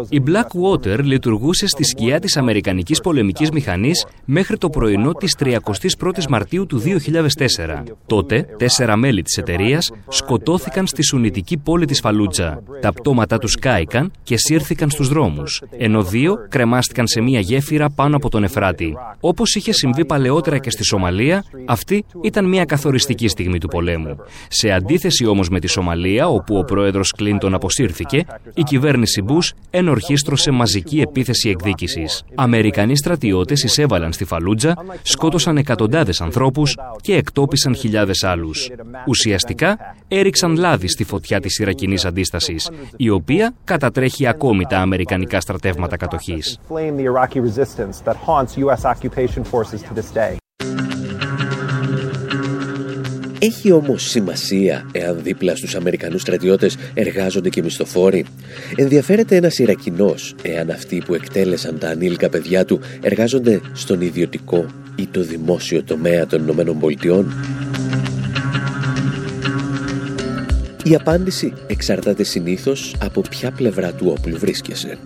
Η 0.08 0.22
Blackwater 0.26 0.98
λειτουργούσε 1.02 1.66
στη 1.66 1.84
σκιά 1.84 2.20
της 2.20 2.36
Αμερικανικής 2.36 3.00
πολεμικής 3.00 3.50
μηχανής 3.50 4.06
μέχρι 4.24 4.58
το 4.58 4.70
πρωινό 4.70 5.12
της 5.12 5.36
31ης 5.38 6.26
Μαρτίου 6.28 6.66
του 6.66 6.78
2004. 6.78 7.82
Τότε, 8.06 8.48
τέσσερα 8.56 8.96
μέλη 8.96 9.22
της 9.22 9.36
εταιρείας 9.36 9.90
σκοτώθηκαν 10.08 10.86
στη 10.86 11.02
σουνητική 11.02 11.56
πόλη 11.56 11.84
της 11.84 12.00
Φαλούτζα. 12.00 12.62
Τα 12.80 12.92
πτώματά 12.92 13.38
τους 13.38 13.54
κάηκαν 13.54 14.12
και 14.22 14.36
σύρθηκαν 14.36 14.90
στους 14.90 15.08
δρόμους, 15.08 15.62
ενώ 15.78 16.02
δύο 16.02 16.36
κρεμάστηκαν 16.48 17.06
σε 17.06 17.20
μία 17.20 17.40
γέφυρα 17.40 17.90
πάνω 17.90 18.16
από 18.16 18.28
τον 18.28 18.44
Εφράτη. 18.44 18.96
Όπως 19.20 19.54
είχε 19.54 19.72
συμβεί 19.72 20.04
παλαιότερα 20.04 20.58
και 20.58 20.70
στη 20.70 20.84
Σομαλία, 20.84 21.44
αυτή 21.66 22.04
ήταν 22.22 22.44
μια 22.44 22.64
καθοριστική 22.64 23.28
στιγμή 23.28 23.58
του 23.58 23.68
πολέμου. 23.68 24.16
Σε 24.48 24.70
αντίθεση 24.70 25.26
όμως 25.26 25.48
με 25.48 25.60
τη 25.60 25.66
Σομαλία, 25.66 26.27
όπου 26.28 26.58
ο 26.58 26.64
πρόεδρος 26.64 27.12
Κλίντον 27.12 27.54
αποσύρθηκε, 27.54 28.26
η 28.54 28.62
κυβέρνηση 28.62 29.22
Μπούς 29.22 29.54
ενορχίστρωσε 29.70 30.50
μαζική 30.50 31.00
επίθεση 31.00 31.48
εκδίκησης. 31.48 32.22
Αμερικανοί 32.34 32.96
στρατιώτες 32.96 33.62
εισέβαλαν 33.62 34.12
στη 34.12 34.24
Φαλούτζα, 34.24 34.74
σκότωσαν 35.02 35.56
εκατοντάδες 35.56 36.20
ανθρώπους 36.20 36.76
και 37.00 37.14
εκτόπισαν 37.14 37.74
χιλιάδες 37.74 38.22
άλλους. 38.22 38.70
Ουσιαστικά 39.06 39.78
έριξαν 40.08 40.56
λάδι 40.56 40.88
στη 40.88 41.04
φωτιά 41.04 41.40
της 41.40 41.58
Ιρακινής 41.58 42.04
αντίστασης, 42.04 42.70
η 42.96 43.08
οποία 43.10 43.54
κατατρέχει 43.64 44.26
ακόμη 44.26 44.64
τα 44.64 44.78
αμερικανικά 44.78 45.40
στρατεύματα 45.40 45.96
κατοχής. 45.96 46.58
Έχει 53.40 53.72
όμως 53.72 54.08
σημασία 54.08 54.90
εάν 54.92 55.20
δίπλα 55.22 55.56
στους 55.56 55.74
Αμερικανούς 55.74 56.20
στρατιώτες 56.20 56.76
εργάζονται 56.94 57.48
και 57.48 57.62
μισθοφόροι. 57.62 58.24
Ενδιαφέρεται 58.76 59.36
ένας 59.36 59.58
Ιρακινός 59.58 60.34
εάν 60.42 60.70
αυτοί 60.70 61.02
που 61.06 61.14
εκτέλεσαν 61.14 61.78
τα 61.78 61.88
ανήλικα 61.88 62.28
παιδιά 62.28 62.64
του 62.64 62.80
εργάζονται 63.02 63.60
στον 63.72 64.00
ιδιωτικό 64.00 64.66
ή 64.96 65.06
το 65.06 65.22
δημόσιο 65.22 65.82
τομέα 65.82 66.26
των 66.26 66.42
Ηνωμένων 66.42 66.78
Πολιτειών. 66.78 67.32
Η 70.84 70.94
απάντηση 70.94 71.52
εξαρτάται 71.66 72.22
συνήθως 72.22 72.94
από 73.02 73.20
ποια 73.20 73.50
πλευρά 73.50 73.92
του 73.92 74.14
όπλου 74.18 74.38
βρίσκεσαι. 74.38 74.98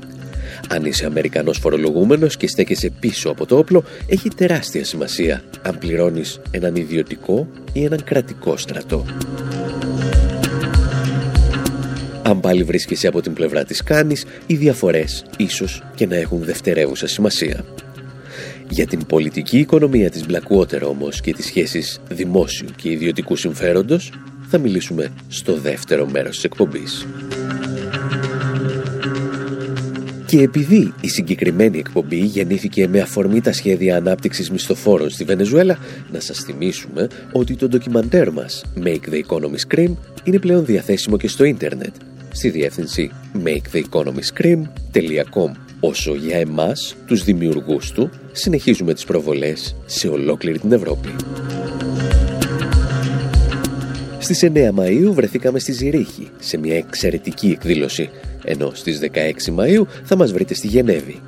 Αν 0.74 0.84
είσαι 0.84 1.06
Αμερικανός 1.06 1.58
φορολογούμενος 1.58 2.36
και 2.36 2.48
στέκεσαι 2.48 2.90
πίσω 3.00 3.30
από 3.30 3.46
το 3.46 3.56
όπλο, 3.56 3.84
έχει 4.06 4.28
τεράστια 4.28 4.84
σημασία 4.84 5.42
αν 5.62 5.78
πληρώνεις 5.78 6.40
έναν 6.50 6.76
ιδιωτικό 6.76 7.48
ή 7.72 7.84
έναν 7.84 8.04
κρατικό 8.04 8.56
στρατό. 8.56 9.04
Αν 12.22 12.40
πάλι 12.40 12.62
βρίσκεσαι 12.62 13.06
από 13.06 13.20
την 13.20 13.32
πλευρά 13.32 13.64
της 13.64 13.82
κάνης, 13.82 14.24
οι 14.46 14.54
διαφορές 14.54 15.24
ίσως 15.36 15.82
και 15.94 16.06
να 16.06 16.16
έχουν 16.16 16.44
δευτερεύουσα 16.44 17.06
σημασία. 17.06 17.64
Για 18.68 18.86
την 18.86 19.06
πολιτική 19.06 19.58
οικονομία 19.58 20.10
της 20.10 20.24
Blackwater 20.28 20.82
όμως 20.82 21.20
και 21.20 21.32
τις 21.32 21.44
σχέσεις 21.44 22.00
δημόσιου 22.08 22.68
και 22.76 22.90
ιδιωτικού 22.90 23.36
συμφέροντος 23.36 24.12
θα 24.48 24.58
μιλήσουμε 24.58 25.12
στο 25.28 25.54
δεύτερο 25.54 26.06
μέρος 26.06 26.34
της 26.34 26.44
εκπομπής. 26.44 27.06
Και 30.32 30.42
επειδή 30.42 30.92
η 31.00 31.08
συγκεκριμένη 31.08 31.78
εκπομπή 31.78 32.16
γεννήθηκε 32.16 32.88
με 32.88 33.00
αφορμή 33.00 33.40
τα 33.40 33.52
σχέδια 33.52 33.96
ανάπτυξης 33.96 34.50
μισθοφόρων 34.50 35.10
στη 35.10 35.24
Βενεζουέλα, 35.24 35.78
να 36.12 36.20
σας 36.20 36.38
θυμίσουμε 36.38 37.08
ότι 37.32 37.56
το 37.56 37.68
ντοκιμαντέρ 37.68 38.30
μας 38.30 38.64
Make 38.84 39.00
the 39.10 39.20
Economy 39.26 39.56
Scream 39.68 39.90
είναι 40.24 40.38
πλέον 40.38 40.64
διαθέσιμο 40.64 41.16
και 41.16 41.28
στο 41.28 41.44
ίντερνετ, 41.44 41.94
στη 42.32 42.50
διεύθυνση 42.50 43.10
maketheeconomyscream.com 43.44 45.50
όσο 45.80 46.14
για 46.14 46.36
εμάς, 46.36 46.94
τους 47.06 47.24
δημιουργούς 47.24 47.92
του, 47.92 48.10
συνεχίζουμε 48.32 48.94
τις 48.94 49.04
προβολές 49.04 49.76
σε 49.86 50.08
ολόκληρη 50.08 50.58
την 50.58 50.72
Ευρώπη. 50.72 51.08
Στις 54.22 54.42
9 54.54 54.70
Μαΐου 54.74 55.10
βρεθήκαμε 55.12 55.58
στη 55.58 55.72
Ζηρίχη, 55.72 56.30
σε 56.38 56.56
μια 56.56 56.76
εξαιρετική 56.76 57.50
εκδήλωση 57.50 58.10
ενώ 58.44 58.70
στις 58.74 59.00
16 59.12 59.54
Μαΐου 59.56 59.82
θα 60.04 60.16
μας 60.16 60.32
βρείτε 60.32 60.54
στη 60.54 60.66
Γενέβη. 60.66 61.20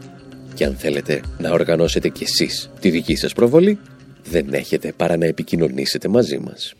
Και 0.55 0.65
αν 0.65 0.77
θέλετε 0.77 1.21
να 1.39 1.51
οργανώσετε 1.51 2.09
κι 2.09 2.23
εσείς 2.23 2.71
τη 2.81 2.91
δική 2.91 3.17
σας 3.17 3.33
προβολή, 3.33 3.79
δεν 4.25 4.47
έχετε 4.51 4.93
παρά 4.97 5.17
να 5.17 5.27
επικοινωνήσετε 5.27 6.09
μαζί 6.09 6.39
μας. 6.39 6.75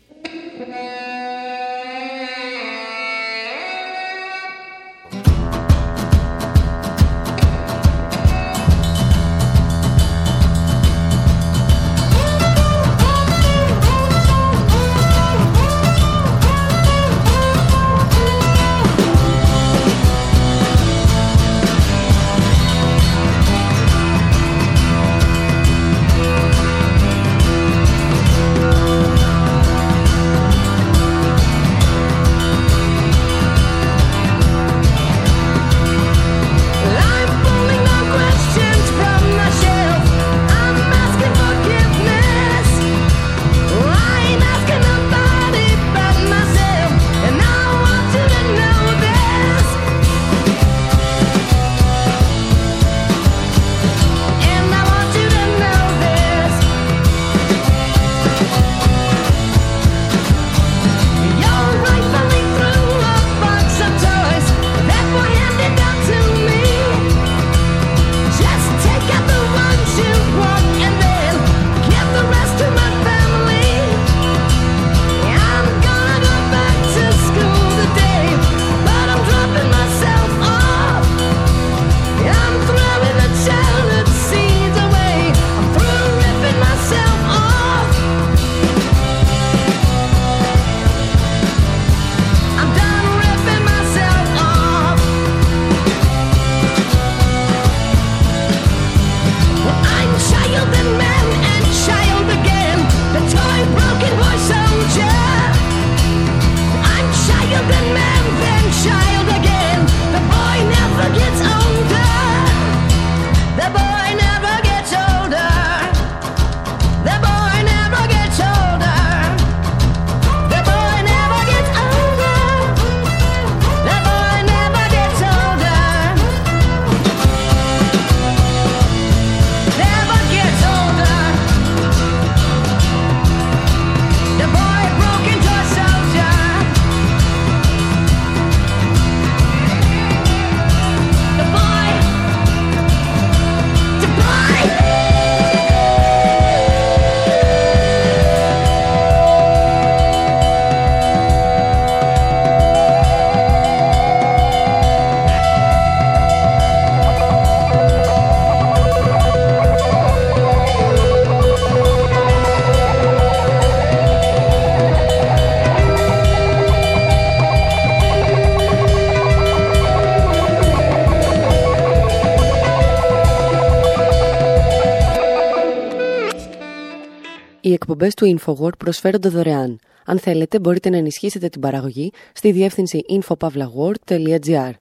Οι 177.95 177.97
εκπομπές 177.97 178.13
του 178.13 178.55
InfoWord 178.55 178.77
προσφέρονται 178.77 179.29
δωρεάν. 179.29 179.79
Αν 180.05 180.19
θέλετε 180.19 180.59
μπορείτε 180.59 180.89
να 180.89 180.97
ενισχύσετε 180.97 181.49
την 181.49 181.61
παραγωγή 181.61 182.11
στη 182.33 182.51
διεύθυνση 182.51 182.99
infopavlagor.gr 183.09 184.71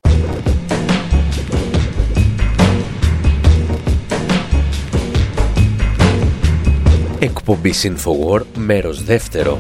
Εκπομπή 7.19 7.73
InfoWord, 7.83 8.47
μέρος 8.57 9.05
δεύτερο 9.05 9.59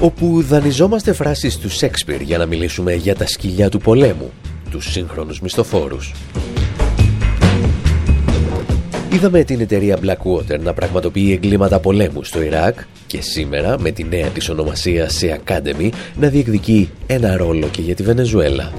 όπου 0.00 0.42
δανειζόμαστε 0.42 1.12
φράσεις 1.12 1.58
του 1.58 1.70
Σέξπιρ 1.70 2.20
για 2.20 2.38
να 2.38 2.46
μιλήσουμε 2.46 2.94
για 2.94 3.14
τα 3.14 3.26
σκυλιά 3.26 3.68
του 3.68 3.78
πολέμου, 3.78 4.32
τους 4.70 4.90
σύγχρονους 4.90 5.40
μισθοφόρους. 5.40 6.12
Είδαμε 9.14 9.44
την 9.44 9.60
εταιρεία 9.60 9.98
Blackwater 10.02 10.60
να 10.60 10.74
πραγματοποιεί 10.74 11.30
εγκλήματα 11.32 11.80
πολέμου 11.80 12.24
στο 12.24 12.42
Ιράκ 12.42 12.78
και 13.06 13.20
σήμερα 13.20 13.78
με 13.78 13.90
τη 13.90 14.04
νέα 14.04 14.28
της 14.28 14.48
ονομασία 14.48 15.08
σε 15.08 15.40
Academy 15.44 15.88
να 16.16 16.28
διεκδικεί 16.28 16.90
ένα 17.06 17.36
ρόλο 17.36 17.68
και 17.68 17.80
για 17.80 17.94
τη 17.94 18.02
Βενεζουέλα. 18.02 18.72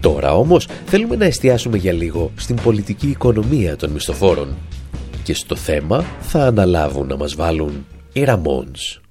Τώρα 0.00 0.34
όμως 0.34 0.68
θέλουμε 0.86 1.16
να 1.16 1.24
εστιάσουμε 1.24 1.76
για 1.76 1.92
λίγο 1.92 2.30
στην 2.36 2.56
πολιτική 2.56 3.06
οικονομία 3.06 3.76
των 3.76 3.90
μισθοφόρων 3.90 4.56
και 5.22 5.34
στο 5.34 5.56
θέμα 5.56 6.04
θα 6.20 6.44
αναλάβουν 6.44 7.06
να 7.06 7.16
μας 7.16 7.34
βάλουν 7.34 7.86
οι 8.12 8.24
Ramones. 8.26 9.07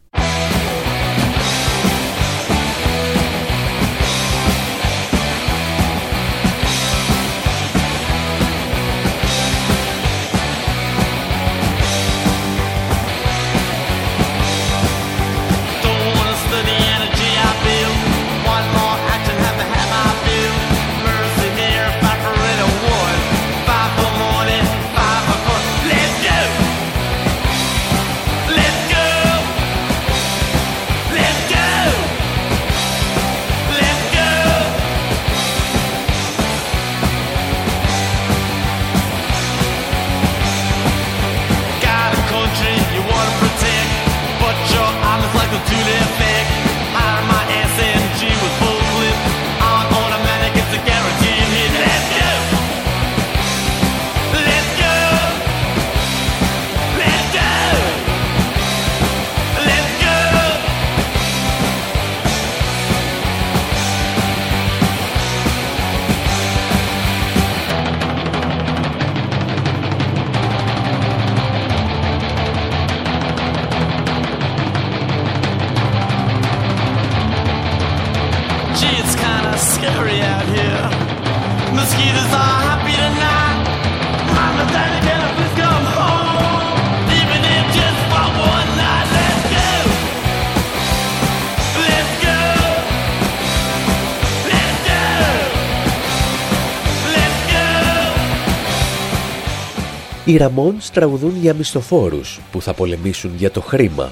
Οι 100.28 100.38
Ραμόνς 100.38 100.90
τραγουδούν 100.90 101.38
για 101.42 101.54
μισθοφόρους 101.54 102.40
που 102.52 102.62
θα 102.62 102.74
πολεμήσουν 102.74 103.32
για 103.38 103.52
το 103.52 103.62
χρήμα. 103.62 104.12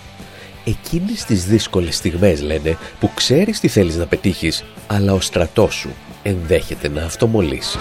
Εκείνες 0.65 1.23
τις 1.23 1.45
δύσκολες 1.45 1.95
στιγμές 1.95 2.41
λένε 2.41 2.78
που 2.99 3.10
ξέρεις 3.13 3.60
τι 3.60 3.67
θέλεις 3.67 3.95
να 3.95 4.06
πετύχεις, 4.06 4.63
αλλά 4.88 5.13
ο 5.13 5.19
στρατός 5.19 5.73
σου 5.73 5.89
ενδέχεται 6.23 6.89
να 6.89 7.04
αυτομολύσει. 7.04 7.78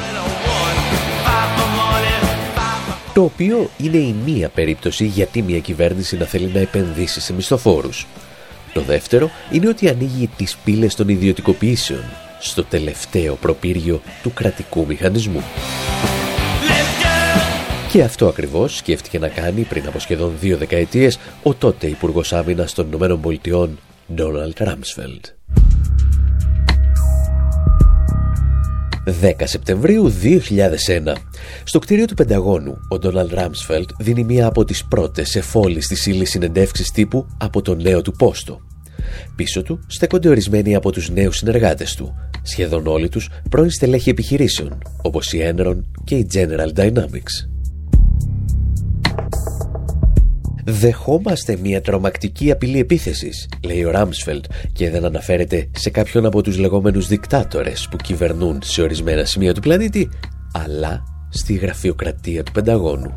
Το 3.15 3.23
οποίο 3.23 3.71
είναι 3.77 3.97
η 3.97 4.15
μία 4.25 4.49
περίπτωση 4.49 5.05
γιατί 5.05 5.43
μια 5.43 5.59
κυβέρνηση 5.59 6.17
να 6.17 6.25
θέλει 6.25 6.51
να 6.55 6.61
επενδύσει 6.61 7.21
σε 7.21 7.33
μισθοφόρους. 7.33 8.07
Το 8.73 8.81
δεύτερο 8.81 9.31
είναι 9.51 9.69
ότι 9.69 9.89
ανοίγει 9.89 10.31
τις 10.37 10.57
πύλες 10.65 10.95
των 10.95 11.09
ιδιωτικοποιήσεων 11.09 12.05
στο 12.41 12.65
τελευταίο 12.65 13.35
προπύργιο 13.35 14.01
του 14.23 14.33
κρατικού 14.33 14.87
μηχανισμού. 14.87 15.43
Και 17.95 18.03
αυτό 18.03 18.27
ακριβώς 18.27 18.77
σκέφτηκε 18.77 19.19
να 19.19 19.29
κάνει 19.29 19.63
πριν 19.63 19.87
από 19.87 19.99
σχεδόν 19.99 20.33
δύο 20.41 20.57
δεκαετίες 20.57 21.19
ο 21.43 21.55
τότε 21.55 21.87
Υπουργός 21.87 22.33
Άμυνας 22.33 22.75
των 22.75 22.87
Ηνωμένων 22.87 23.21
Πολιτειών, 23.21 23.79
Ντόναλτ 24.15 24.61
Ράμσφελντ. 24.61 25.25
10 29.23 29.33
Σεπτεμβρίου 29.45 30.13
2001. 30.23 31.17
Στο 31.65 31.79
κτίριο 31.79 32.05
του 32.05 32.15
Πενταγώνου, 32.15 32.79
ο 32.89 32.99
Ντόναλτ 32.99 33.33
Ράμσφελτ 33.33 33.91
δίνει 33.99 34.25
μία 34.25 34.47
από 34.47 34.65
τις 34.65 34.85
πρώτες 34.85 35.37
εφόλεις 35.37 35.87
της 35.87 36.07
ύλης 36.07 36.31
συνεντεύξεις 36.31 36.91
τύπου 36.91 37.27
από 37.39 37.63
το 37.63 37.75
νέο 37.75 38.03
του 38.03 38.13
πόστο. 38.13 38.61
Πίσω 39.37 39.63
του 39.63 39.81
στέκονται 39.87 40.29
ορισμένοι 40.29 40.75
από 40.75 40.93
τους 40.93 41.11
νέους 41.11 41.37
συνεργάτες 41.37 41.95
του, 41.95 42.15
σχεδόν 42.43 42.87
όλοι 42.87 43.09
τους 43.09 43.29
πρώην 43.51 43.71
στελέχη 43.71 44.11
επιχειρήσεων, 44.11 44.79
όπως 45.03 45.33
η 45.33 45.55
Enron 45.55 45.77
και 46.05 46.15
η 46.15 46.27
General 46.33 46.73
Dynamics. 46.77 47.54
Δεχόμαστε 50.67 51.57
μια 51.63 51.81
τρομακτική 51.81 52.51
απειλή 52.51 52.79
επίθεσης, 52.79 53.49
λέει 53.65 53.85
ο 53.85 53.91
Ράμσφελτ 53.91 54.45
και 54.73 54.91
δεν 54.91 55.05
αναφέρεται 55.05 55.71
σε 55.75 55.91
κάποιον 55.91 56.27
από 56.27 56.43
τους 56.43 56.59
λεγόμενους 56.59 57.07
δικτάτορες 57.07 57.89
που 57.91 57.97
κυβερνούν 57.97 58.61
σε 58.63 58.83
ορισμένα 58.83 59.25
σημεία 59.25 59.55
του 59.55 59.61
πλανήτη, 59.61 60.09
αλλά 60.53 61.03
στη 61.29 61.55
γραφειοκρατία 61.55 62.43
του 62.43 62.53
Πενταγώνου. 62.53 63.13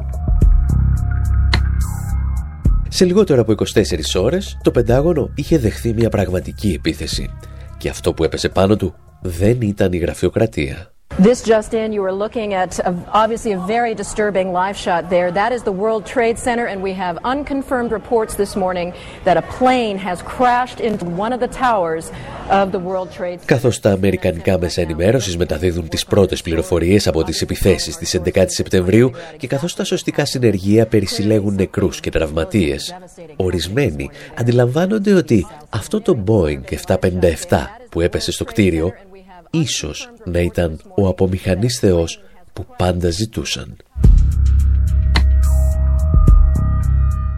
Σε 2.90 3.06
λιγότερο 3.06 3.42
από 3.42 3.52
24 3.52 4.22
ώρες, 4.22 4.58
το 4.64 4.72
Πεντάγωνο 4.72 5.32
είχε 5.36 5.58
δεχθεί 5.58 5.94
μια 5.94 6.10
πραγματική 6.10 6.74
επίθεση 6.78 7.30
και 7.78 7.90
αυτό 7.90 8.14
που 8.14 8.24
έπεσε 8.24 8.50
πάνω 8.50 8.76
του 8.76 8.96
δεν 9.22 9.62
ήταν 9.62 9.94
η 9.94 9.98
γραφειοκρατία. 9.98 10.97
This 11.20 11.42
just 11.42 11.74
in, 11.74 11.94
you 11.94 12.04
are 12.04 12.14
looking 12.14 12.54
at 12.54 12.78
a, 12.78 12.94
obviously 13.12 13.52
a 13.54 13.58
very 13.58 13.96
disturbing 13.96 14.52
live 14.52 14.78
shot 14.78 15.10
there. 15.10 15.32
That 15.32 15.52
is 15.52 15.64
the 15.64 15.72
World 15.72 16.06
Trade 16.06 16.38
Center, 16.38 16.68
and 16.68 16.80
we 16.84 16.94
have 16.94 17.18
unconfirmed 17.24 17.92
reports 17.92 18.36
this 18.36 18.56
morning 18.56 18.94
that 19.24 19.36
a 19.36 19.42
plane 19.58 19.98
has 19.98 20.22
crashed 20.22 20.80
into 20.80 21.06
one 21.06 21.34
of 21.34 21.40
the 21.40 21.48
towers 21.48 22.12
of 22.52 22.72
the 22.72 22.78
World 22.78 23.10
Trade 23.12 23.40
Center. 23.40 23.46
Καθώς 23.46 23.80
τα 23.80 23.92
αμερικανικά 23.92 24.60
μέσα 24.60 24.82
ενημέρωσης 24.82 25.38
μεταδίδουν 25.38 25.88
τις 25.90 26.06
πρώτες 26.06 26.42
πληροφορίες 26.42 27.08
από 27.08 27.24
τις 27.24 27.42
επιθέσεις 27.42 27.98
της 27.98 28.16
11 28.16 28.44
Σεπτεμβρίου 28.48 29.12
και 29.38 29.48
καθώς 29.48 29.76
τα 29.76 29.84
σωστικά 29.84 30.26
συνεργεία 30.26 30.88
περισυλλέγουν 30.88 31.56
νεκρούς 31.56 32.00
και 32.00 32.10
τραυματίες, 32.10 32.96
ορισμένοι 33.36 34.10
αντιλαμβάνονται 34.40 35.14
ότι 35.14 35.48
αυτό 35.70 36.02
το 36.02 36.24
Boeing 36.28 36.62
757 37.50 37.68
που 37.90 38.02
έπεσε 38.02 38.32
στο 38.32 38.44
κτίριο 38.44 38.94
ίσως 39.52 40.10
να 40.26 40.40
ήταν 40.40 40.80
ο 40.96 41.08
απομηχανής 41.08 41.80
θεός 41.80 42.20
που 42.54 42.66
πάντα 42.78 43.10
ζητούσαν. 43.10 43.76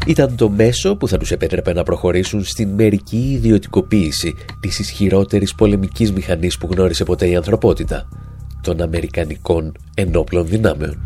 Ήταν 0.06 0.36
το 0.36 0.50
μέσο 0.50 0.96
που 0.96 1.08
θα 1.08 1.18
τους 1.18 1.32
επέτρεπε 1.32 1.74
να 1.74 1.84
προχωρήσουν 1.84 2.44
στην 2.44 2.70
μερική 2.70 3.32
ιδιωτικοποίηση 3.32 4.34
της 4.60 4.80
ισχυρότερης 4.80 5.56
πολεμικής 5.56 6.12
μηχανής 6.12 6.58
που 6.58 6.68
γνώρισε 6.72 7.04
ποτέ 7.04 7.28
η 7.28 7.36
ανθρωπότητα, 7.36 8.08
των 8.62 8.82
Αμερικανικών 8.82 9.72
ενόπλων 9.96 10.48
δυνάμεων. 10.48 11.02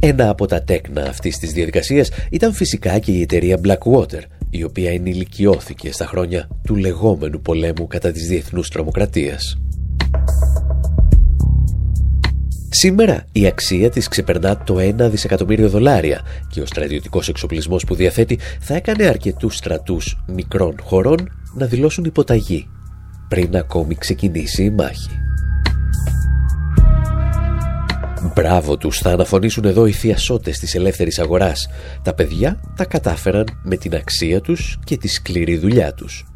Ένα 0.00 0.28
από 0.28 0.46
τα 0.46 0.62
τέκνα 0.62 1.02
αυτής 1.02 1.38
της 1.38 1.52
διαδικασίας 1.52 2.10
ήταν 2.30 2.52
φυσικά 2.52 2.98
και 2.98 3.12
η 3.12 3.20
εταιρεία 3.20 3.60
Blackwater, 3.64 4.20
η 4.50 4.64
οποία 4.64 4.90
ενηλικιώθηκε 4.90 5.92
στα 5.92 6.06
χρόνια 6.06 6.48
του 6.64 6.76
λεγόμενου 6.76 7.40
πολέμου 7.40 7.86
κατά 7.86 8.12
της 8.12 8.28
διεθνούς 8.28 8.68
τρομοκρατίας. 8.68 9.58
Σήμερα 12.70 13.24
η 13.32 13.46
αξία 13.46 13.90
της 13.90 14.08
ξεπερνά 14.08 14.56
το 14.56 14.76
1 14.78 15.10
δισεκατομμύριο 15.10 15.68
δολάρια 15.68 16.20
και 16.50 16.60
ο 16.60 16.66
στρατιωτικός 16.66 17.28
εξοπλισμός 17.28 17.84
που 17.84 17.94
διαθέτει 17.94 18.38
θα 18.60 18.74
έκανε 18.74 19.06
αρκετούς 19.06 19.56
στρατούς 19.56 20.24
μικρών 20.26 20.74
χωρών 20.82 21.30
να 21.54 21.66
δηλώσουν 21.66 22.04
υποταγή 22.04 22.68
πριν 23.28 23.56
ακόμη 23.56 23.94
ξεκινήσει 23.94 24.62
η 24.62 24.70
μάχη. 24.70 25.27
Μπράβο 28.34 28.76
τους, 28.76 28.98
θα 28.98 29.10
αναφωνήσουν 29.10 29.64
εδώ 29.64 29.86
οι 29.86 29.92
θειασότες 29.92 30.58
της 30.58 30.74
ελεύθερης 30.74 31.18
αγοράς. 31.18 31.68
Τα 32.02 32.14
παιδιά 32.14 32.60
τα 32.76 32.84
κατάφεραν 32.84 33.44
με 33.62 33.76
την 33.76 33.94
αξία 33.94 34.40
τους 34.40 34.78
και 34.84 34.96
τη 34.96 35.08
σκληρή 35.08 35.56
δουλειά 35.58 35.94
τους. 35.94 36.26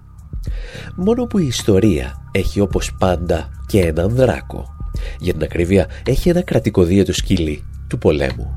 Μόνο 0.96 1.26
που 1.26 1.38
η 1.38 1.46
ιστορία 1.46 2.28
έχει 2.32 2.60
όπως 2.60 2.94
πάντα 2.98 3.50
και 3.66 3.80
έναν 3.80 4.10
δράκο. 4.14 4.66
Για 5.18 5.32
την 5.32 5.42
ακρίβεια 5.42 5.86
έχει 6.06 6.28
ένα 6.28 6.42
κρατικοδίαιτο 6.42 7.12
σκυλί 7.12 7.64
του 7.88 7.98
πολέμου. 7.98 8.54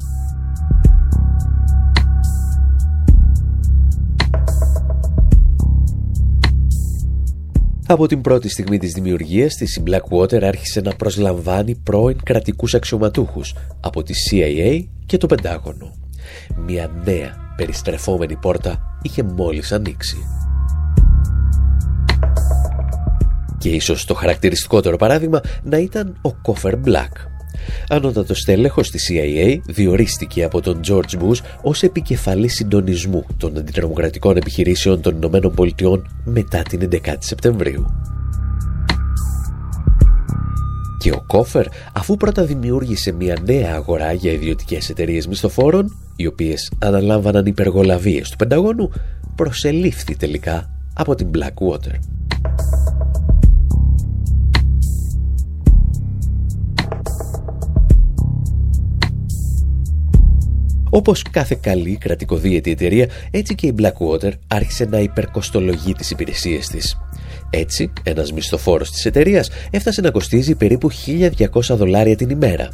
Από 7.88 8.08
την 8.08 8.21
πρώτη 8.21 8.50
στιγμή 8.50 8.78
της 8.78 8.91
δημιουργίας 8.91 9.56
της 9.56 9.76
η 9.76 9.84
Blackwater 9.88 10.43
άρχισε 10.43 10.82
να 10.82 10.95
προσλαμβάνει 10.95 11.76
πρώην 11.76 12.17
κρατικούς 12.24 12.74
αξιωματούχους 12.74 13.54
από 13.80 14.04
τη 14.04 14.13
CIA 14.32 14.86
και 15.06 15.17
το 15.17 15.28
Πεντάγωνο. 15.28 15.95
Μια 16.65 16.91
νέα 17.04 17.54
περιστρεφόμενη 17.56 18.36
πόρτα 18.36 19.00
είχε 19.02 19.24
μόλις 19.24 19.71
ανοίξει. 19.71 20.17
Και 23.58 23.69
ίσως 23.69 24.06
το 24.06 24.13
χαρακτηριστικότερο 24.13 24.98
παράδειγμα 24.98 25.41
να 25.63 25.78
ήταν 25.78 26.17
ο 26.21 26.34
Κόφερ 26.34 26.78
Μπλακ. 26.78 27.17
Ανώτατο 27.89 28.36
στέλεχος 28.36 28.89
της 28.89 29.10
CIA 29.12 29.58
διορίστηκε 29.65 30.44
από 30.44 30.62
τον 30.62 30.80
George 30.88 31.22
Bush 31.22 31.39
ως 31.62 31.84
επικεφαλής 31.84 32.54
συντονισμού 32.54 33.26
των 33.38 33.58
αντιτρομοκρατικών 33.58 34.38
επιχειρήσεων 34.38 35.02
των 35.02 35.15
Ηνωμένων 35.15 35.54
Πολιτειών 35.54 36.08
μετά 36.24 36.62
την 36.62 36.89
11η 36.91 37.15
Σεπτεμβρίου. 37.20 37.86
Και 41.00 41.12
ο 41.12 41.24
Κόφερ, 41.28 41.65
αφού 41.94 42.15
πρώτα 42.15 42.46
δημιούργησε 42.46 43.12
μια 43.12 43.38
νέα 43.46 43.74
αγορά 43.74 44.13
για 44.13 44.32
ιδιωτικές 44.32 44.89
εταιρείες 44.89 45.28
μισθοφόρων, 45.28 45.98
οι 46.15 46.28
οποίες 46.28 46.72
αναλάμβαναν 46.80 47.46
υπεργολαβίες 47.46 48.30
του 48.30 48.36
Πενταγώνου, 48.36 48.91
προσελήφθη 49.36 50.15
τελικά 50.15 50.70
από 50.94 51.15
την 51.15 51.30
Blackwater. 51.34 52.00
Όπως 60.96 61.22
κάθε 61.32 61.58
καλή 61.62 61.98
κρατικοδίαιτη 61.98 62.72
εταιρεία, 62.72 63.10
έτσι 63.32 63.56
και 63.56 63.68
η 63.68 63.76
Blackwater 63.82 64.32
άρχισε 64.48 64.86
να 64.86 65.00
υπερκοστολογεί 65.00 65.94
τις 65.94 66.12
υπηρεσίες 66.12 66.68
της. 66.68 66.98
Έτσι, 67.50 67.94
ένας 68.04 68.32
μισθοφόρος 68.32 68.92
της 68.92 69.06
εταιρείας 69.06 69.50
έφτασε 69.72 70.02
να 70.02 70.12
κοστίζει 70.12 70.56
περίπου 70.56 70.90
1.200 70.92 71.76
δολάρια 71.76 72.16
την 72.16 72.30
ημέρα. 72.30 72.70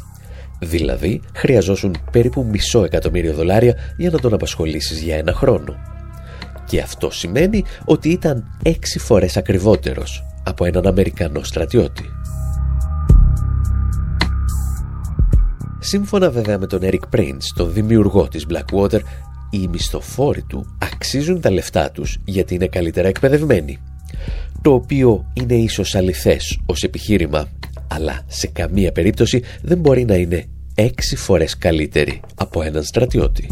Δηλαδή, 0.60 1.20
χρειαζόσουν 1.34 1.96
περίπου 2.12 2.46
μισό 2.50 2.84
εκατομμύριο 2.84 3.32
δολάρια 3.32 3.74
για 3.96 4.10
να 4.10 4.18
τον 4.18 4.34
απασχολήσεις 4.34 5.00
για 5.00 5.16
ένα 5.16 5.32
χρόνο. 5.32 5.74
Και 6.66 6.80
αυτό 6.80 7.10
σημαίνει 7.10 7.64
ότι 7.84 8.08
ήταν 8.08 8.58
έξι 8.62 8.98
φορές 8.98 9.36
ακριβότερος 9.36 10.24
από 10.44 10.64
έναν 10.64 10.86
Αμερικανό 10.86 11.42
στρατιώτη. 11.42 12.21
Σύμφωνα 15.84 16.30
βέβαια 16.30 16.58
με 16.58 16.66
τον 16.66 16.80
Eric 16.82 17.16
Prince, 17.16 17.42
τον 17.54 17.72
δημιουργό 17.72 18.28
της 18.28 18.46
Blackwater, 18.48 19.00
οι 19.50 19.68
μισθοφόροι 19.68 20.42
του 20.42 20.76
αξίζουν 20.78 21.40
τα 21.40 21.50
λεφτά 21.50 21.90
τους 21.90 22.18
γιατί 22.24 22.54
είναι 22.54 22.66
καλύτερα 22.66 23.08
εκπαιδευμένοι. 23.08 23.78
Το 24.62 24.72
οποίο 24.72 25.30
είναι 25.32 25.54
ίσως 25.54 25.94
αληθές 25.94 26.60
ως 26.66 26.82
επιχείρημα, 26.82 27.48
αλλά 27.88 28.24
σε 28.26 28.46
καμία 28.46 28.92
περίπτωση 28.92 29.42
δεν 29.62 29.78
μπορεί 29.78 30.04
να 30.04 30.14
είναι 30.14 30.44
έξι 30.74 31.16
φορές 31.16 31.58
καλύτεροι 31.58 32.20
από 32.34 32.62
έναν 32.62 32.82
στρατιώτη. 32.82 33.46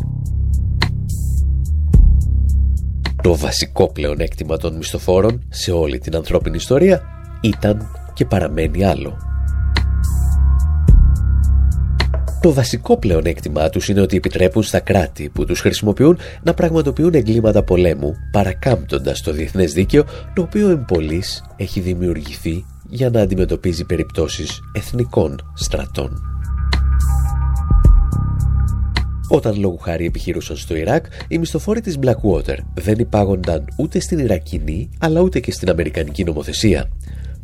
Το 3.23 3.37
βασικό 3.37 3.93
πλεονέκτημα 3.93 4.57
των 4.57 4.77
μισθοφόρων 4.77 5.47
σε 5.49 5.73
όλη 5.73 5.99
την 5.99 6.17
ανθρώπινη 6.17 6.57
ιστορία 6.57 7.03
ήταν 7.41 7.91
και 8.15 8.25
παραμένει 8.25 8.85
άλλο. 8.85 9.30
Το 12.41 12.53
βασικό 12.53 12.97
πλεονέκτημά 12.97 13.69
τους 13.69 13.89
είναι 13.89 14.01
ότι 14.01 14.17
επιτρέπουν 14.17 14.63
στα 14.63 14.81
κράτη 14.81 15.29
που 15.29 15.45
τους 15.45 15.61
χρησιμοποιούν 15.61 16.19
να 16.43 16.55
πραγματοποιούν 16.55 17.15
εγκλήματα 17.15 17.63
πολέμου 17.63 18.15
παρακάμπτοντας 18.33 19.21
το 19.21 19.33
διεθνές 19.33 19.73
δίκαιο 19.73 20.05
το 20.35 20.43
οποίο 20.43 20.69
εμπολής 20.71 21.45
έχει 21.57 21.81
δημιουργηθεί 21.81 22.65
για 22.89 23.11
να 23.11 23.21
αντιμετωπίζει 23.21 23.85
περιπτώσεις 23.85 24.61
εθνικών 24.73 25.53
στρατών. 25.55 26.23
Όταν 29.29 29.61
λόγου 29.61 29.79
χάρη 29.79 30.07
επιχειρούσαν 30.07 30.57
στο 30.57 30.77
Ιράκ, 30.77 31.05
οι 31.29 31.39
μισθοφόροι 31.39 31.81
της 31.81 31.99
Blackwater 32.03 32.57
δεν 32.75 32.99
υπάγονταν 32.99 33.65
ούτε 33.77 34.01
στην 34.01 34.19
Ιρακινή 34.19 34.91
αλλά 34.99 35.21
ούτε 35.21 35.41
και 35.41 35.53
στην 35.53 35.71
Αμερικανική 35.71 36.25
νομοθεσία. 36.25 36.89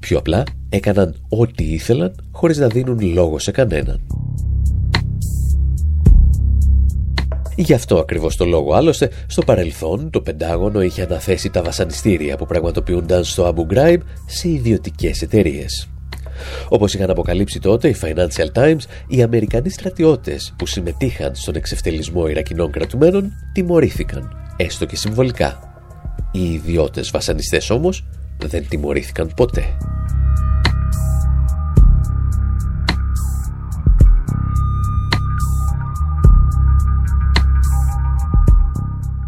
Πιο 0.01 0.19
απλά 0.19 0.43
έκαναν 0.69 1.15
ό,τι 1.29 1.65
ήθελαν 1.65 2.15
χωρίς 2.33 2.59
να 2.59 2.67
δίνουν 2.67 3.01
λόγο 3.01 3.39
σε 3.39 3.51
κανέναν. 3.51 4.01
Γι' 7.59 7.73
αυτό 7.73 7.99
ακριβώς 7.99 8.37
το 8.37 8.45
λόγο 8.45 8.75
άλλωστε, 8.75 9.11
στο 9.27 9.43
παρελθόν 9.43 10.11
το 10.11 10.21
Πεντάγωνο 10.21 10.83
είχε 10.83 11.03
αναθέσει 11.03 11.51
τα 11.51 11.63
βασανιστήρια 11.63 12.37
που 12.37 12.47
πραγματοποιούνταν 12.47 13.25
στο 13.25 13.55
Abu 13.55 13.75
Ghraib 13.75 13.99
σε 14.27 14.49
ιδιωτικές 14.49 15.23
εταιρείες. 15.23 15.89
Όπως 16.69 16.95
είχαν 16.95 17.11
αποκαλύψει 17.11 17.61
τότε 17.61 17.89
οι 17.89 17.97
Financial 18.03 18.63
Times, 18.63 18.81
οι 19.09 19.23
Αμερικανοί 19.23 19.71
στρατιώτες 19.71 20.55
που 20.59 20.67
συμμετείχαν 20.67 21.35
στον 21.35 21.55
εξευτελισμό 21.55 22.27
Ιρακινών 22.27 22.71
κρατουμένων 22.71 23.33
τιμωρήθηκαν, 23.53 24.31
έστω 24.57 24.85
και 24.85 24.97
συμβολικά. 24.97 25.61
Οι 26.33 26.53
ιδιώτες 26.53 27.11
βασανιστές 27.11 27.71
όμως 27.71 28.05
δεν 28.47 28.69
τιμωρήθηκαν 28.69 29.33
ποτέ. 29.37 29.65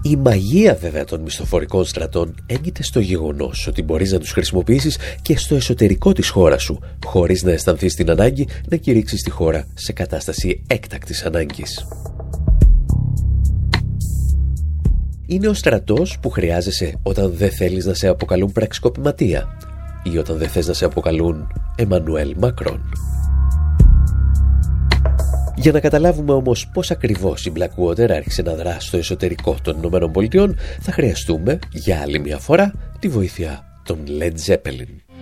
Η 0.09 0.17
μαγεία 0.17 0.75
βέβαια 0.75 1.05
των 1.05 1.21
μισθοφορικών 1.21 1.85
στρατών 1.85 2.35
έγκυται 2.47 2.83
στο 2.83 3.01
γεγονός 3.01 3.67
ότι 3.67 3.83
μπορείς 3.83 4.13
να 4.13 4.19
τους 4.19 4.31
χρησιμοποιήσεις 4.31 4.99
και 5.23 5.37
στο 5.37 5.55
εσωτερικό 5.55 6.13
της 6.13 6.29
χώρας 6.29 6.63
σου, 6.63 6.79
χωρίς 7.05 7.43
να 7.43 7.53
αισθανθείς 7.53 7.95
την 7.95 8.11
ανάγκη 8.11 8.49
να 8.69 8.77
κηρύξεις 8.77 9.23
τη 9.23 9.31
χώρα 9.31 9.67
σε 9.75 9.93
κατάσταση 9.93 10.63
έκτακτης 10.67 11.25
ανάγκης. 11.25 11.87
Είναι 15.27 15.49
ο 15.49 15.55
στρατός 15.55 16.19
που 16.21 16.31
χρειάζεσαι 16.31 16.95
όταν 17.03 17.33
δεν 17.37 17.51
θέλεις 17.51 17.85
να 17.85 17.95
σε 17.95 18.09
αποκαλούν 18.09 18.53
πραξικοπηματία 18.53 19.59
ή 20.03 20.19
όταν 20.19 20.39
δεν 20.39 20.49
θες 20.49 20.67
να 20.67 20.73
σε 20.73 20.85
αποκαλούν 20.85 21.47
Εμμανουέλ 21.77 22.35
Μακρόν. 22.39 22.81
Για 25.61 25.73
να 25.73 25.81
καταλάβουμε 25.81 26.33
όμως 26.33 26.69
πώς 26.73 26.91
ακριβώς 26.91 27.47
η 27.47 27.53
Blackwater 27.57 28.11
άρχισε 28.11 28.43
να 28.43 28.55
δράσει 28.55 28.87
στο 28.87 28.97
εσωτερικό 28.97 29.57
των 29.63 29.77
Ηνωμένων 29.77 30.13
Πολιτειών, 30.13 30.57
θα 30.81 30.93
χρειαστούμε 30.93 31.59
για 31.73 32.01
άλλη 32.01 32.19
μια 32.19 32.39
φορά 32.39 32.73
τη 32.99 33.09
βοήθεια 33.09 33.81
των 33.85 33.99
Led 34.21 34.53
Zeppelin. 34.53 35.19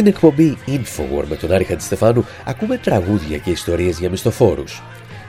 Στην 0.00 0.12
εκπομπή 0.12 0.56
Infowar 0.66 1.24
με 1.28 1.36
τον 1.36 1.52
Άρη 1.52 1.64
Χατζηστεφάνου 1.64 2.24
ακούμε 2.44 2.76
τραγούδια 2.76 3.36
και 3.38 3.50
ιστορίες 3.50 3.98
για 3.98 4.10
μισθοφόρους. 4.10 4.82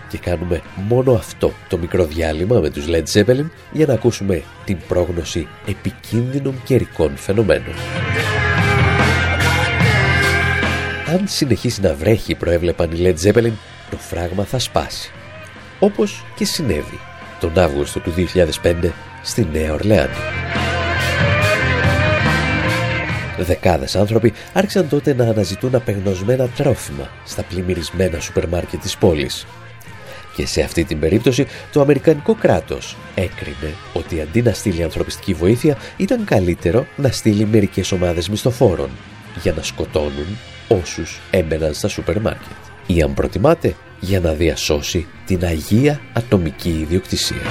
Και 0.10 0.18
κάνουμε 0.18 0.62
μόνο 0.76 1.14
αυτό 1.14 1.52
το 1.68 1.78
μικρό 1.78 2.06
διάλειμμα 2.06 2.60
με 2.60 2.70
τους 2.70 2.86
Led 2.90 3.04
Zeppelin 3.14 3.46
για 3.72 3.86
να 3.86 3.94
ακούσουμε 3.94 4.44
την 4.66 4.78
πρόγνωση 4.88 5.48
επικίνδυνων 5.68 6.62
καιρικών 6.64 7.16
φαινομένων. 7.16 7.74
Αν 11.08 11.28
συνεχίσει 11.28 11.82
να 11.82 11.94
βρέχει, 11.94 12.36
προέβλεπαν 12.36 12.92
οι 12.92 12.98
Led 13.04 13.28
Zeppelin, 13.28 13.54
το 13.90 13.98
φράγμα 13.98 14.44
θα 14.44 14.60
σπάσει. 14.60 15.12
Όπως 15.80 16.26
και 16.36 16.46
συνέβη 16.46 17.00
τον 17.40 17.60
Αύγουστο 17.60 18.00
του 18.00 18.13
2005 18.63 18.92
στη 19.24 19.48
Νέα 19.52 19.74
Ορλεάνη. 19.74 20.15
Δεκάδες 23.44 23.96
άνθρωποι 23.96 24.33
άρχισαν 24.54 24.89
τότε 24.89 25.13
να 25.13 25.23
αναζητούν 25.23 25.75
απεγνωσμένα 25.75 26.48
τρόφιμα 26.48 27.10
στα 27.25 27.44
πλημμυρισμένα 27.44 28.19
σούπερ 28.19 28.48
μάρκετ 28.48 28.81
της 28.81 28.98
πόλης. 28.98 29.46
Και 30.35 30.46
σε 30.46 30.62
αυτή 30.62 30.83
την 30.83 31.00
περίπτωση 31.00 31.46
το 31.71 31.81
Αμερικανικό 31.81 32.35
κράτος 32.35 32.98
έκρινε 33.15 33.73
ότι 33.94 34.21
αντί 34.21 34.42
να 34.42 34.54
στείλει 34.54 34.83
ανθρωπιστική 34.83 35.33
βοήθεια 35.33 35.77
ήταν 35.98 36.25
καλύτερο 36.25 36.85
να 36.96 37.12
στείλει 37.12 37.46
μερικές 37.46 37.92
ομάδες 37.92 38.29
μισθοφόρων 38.29 38.89
για 39.42 39.54
να 39.54 39.63
σκοτώνουν 39.63 40.37
όσους 40.67 41.19
έμπαιναν 41.31 41.73
στα 41.73 41.87
σούπερ 41.87 42.21
μάρκετ. 42.21 42.58
Ή 42.87 43.02
αν 43.02 43.13
προτιμάτε 43.13 43.75
για 44.00 44.19
να 44.19 44.31
διασώσει 44.31 45.08
την 45.25 45.46
αγία 45.46 46.00
ατομική 46.13 46.69
ιδιοκτησία. 46.69 47.42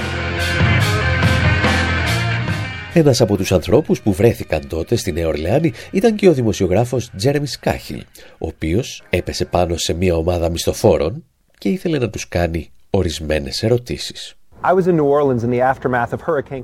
Ένας 2.93 3.21
από 3.21 3.37
τους 3.37 3.51
ανθρώπους 3.51 4.01
που 4.01 4.13
βρέθηκαν 4.13 4.67
τότε 4.67 4.95
στη 4.95 5.11
Νέα 5.11 5.27
Ορλεάνη 5.27 5.73
ήταν 5.91 6.15
και 6.15 6.29
ο 6.29 6.33
δημοσιογράφος 6.33 7.11
Τζέρεμι 7.17 7.47
Σκάχιλ, 7.47 8.03
ο 8.31 8.47
οποίος 8.47 9.03
έπεσε 9.09 9.45
πάνω 9.45 9.77
σε 9.77 9.93
μια 9.93 10.15
ομάδα 10.15 10.49
μισθοφόρων 10.49 11.23
και 11.57 11.69
ήθελε 11.69 11.97
να 11.97 12.09
τους 12.09 12.27
κάνει 12.27 12.71
ορισμένες 12.89 13.63
ερωτήσεις. 13.63 14.35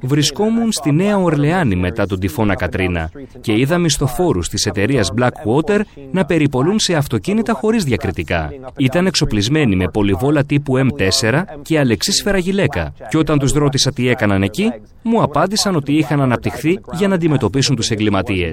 Βρισκόμουν 0.01 0.71
στη 0.71 0.91
Νέα 0.91 1.17
Ορλεάνη 1.17 1.75
μετά 1.75 2.07
τον 2.07 2.19
τυφώνα 2.19 2.55
Κατρίνα 2.55 3.09
και 3.41 3.59
είδα 3.59 3.77
μισθοφόρου 3.77 4.39
τη 4.39 4.63
εταιρεία 4.65 5.05
Blackwater 5.17 5.79
να 6.11 6.25
περιπολούν 6.25 6.79
σε 6.79 6.95
αυτοκίνητα 6.95 7.53
χωρί 7.53 7.77
διακριτικά. 7.77 8.51
Ήταν 8.77 9.05
εξοπλισμένοι 9.05 9.75
με 9.75 9.87
πολυβόλα 9.87 10.43
τύπου 10.43 10.73
M4 10.77 11.43
και 11.61 11.79
αλεξίσφαιρα 11.79 12.37
γυλαίκα. 12.37 12.93
Και 13.09 13.17
όταν 13.17 13.39
του 13.39 13.59
ρώτησα 13.59 13.91
τι 13.91 14.09
έκαναν 14.09 14.43
εκεί, 14.43 14.73
μου 15.01 15.21
απάντησαν 15.21 15.75
ότι 15.75 15.93
είχαν 15.93 16.21
αναπτυχθεί 16.21 16.79
για 16.93 17.07
να 17.07 17.15
αντιμετωπίσουν 17.15 17.75
του 17.75 17.83
εγκληματίε. 17.89 18.51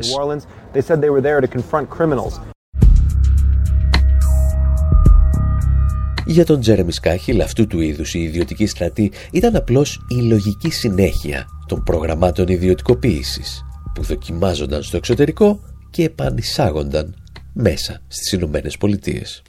Για 6.26 6.44
τον 6.44 6.60
Τζέρεμι 6.60 6.92
Σκάχιλ 6.92 7.40
αυτού 7.40 7.66
του 7.66 7.80
είδους 7.80 8.14
η 8.14 8.22
ιδιωτική 8.22 8.66
στρατή 8.66 9.12
ήταν 9.32 9.56
απλώς 9.56 10.00
η 10.08 10.14
λογική 10.14 10.70
συνέχεια 10.70 11.46
των 11.66 11.82
προγραμμάτων 11.82 12.48
ιδιωτικοποίησης 12.48 13.64
που 13.94 14.02
δοκιμάζονταν 14.02 14.82
στο 14.82 14.96
εξωτερικό 14.96 15.60
και 15.90 16.04
επανεισάγονταν 16.04 17.14
μέσα 17.54 18.00
στις 18.06 18.32
Ηνωμένε 18.32 18.70
Πολιτείες. 18.78 19.42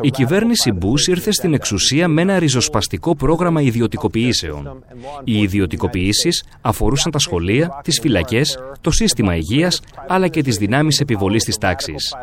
Η 0.00 0.10
κυβέρνηση 0.10 0.72
Μπούς 0.72 1.06
ήρθε 1.06 1.32
στην 1.32 1.54
εξουσία 1.54 2.08
με 2.08 2.22
ένα 2.22 2.38
ριζοσπαστικό 2.38 3.16
πρόγραμμα 3.16 3.60
ιδιωτικοποιήσεων. 3.60 4.84
Οι 5.24 5.38
ιδιωτικοποιήσεις 5.38 6.44
αφορούσαν 6.60 7.12
τα 7.12 7.18
σχολεία, 7.18 7.80
τις 7.84 7.98
φυλακές, 8.00 8.58
το 8.80 8.90
σύστημα 8.90 9.36
υγείας, 9.36 9.80
αλλά 10.08 10.28
και 10.28 10.42
τις 10.42 10.56
δυνάμεις 10.56 11.00
επιβολής 11.00 11.44
της 11.44 11.58
τάξης. 11.58 12.14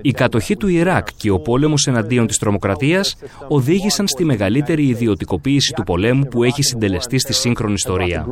Η 0.00 0.10
κατοχή 0.10 0.56
του 0.56 0.68
Ιράκ 0.68 1.08
και 1.16 1.30
ο 1.30 1.40
πόλεμος 1.40 1.86
εναντίον 1.86 2.26
της 2.26 2.38
τρομοκρατίας 2.38 3.16
οδήγησαν 3.48 4.08
στη 4.08 4.24
μεγαλύτερη 4.24 4.86
ιδιωτικοποίηση 4.86 5.72
του 5.72 5.82
πολέμου 5.82 6.24
που 6.24 6.42
έχει 6.42 6.62
συντελεστεί 6.62 7.18
στη 7.18 7.32
σύγχρονη 7.32 7.72
ιστορία. 7.72 8.26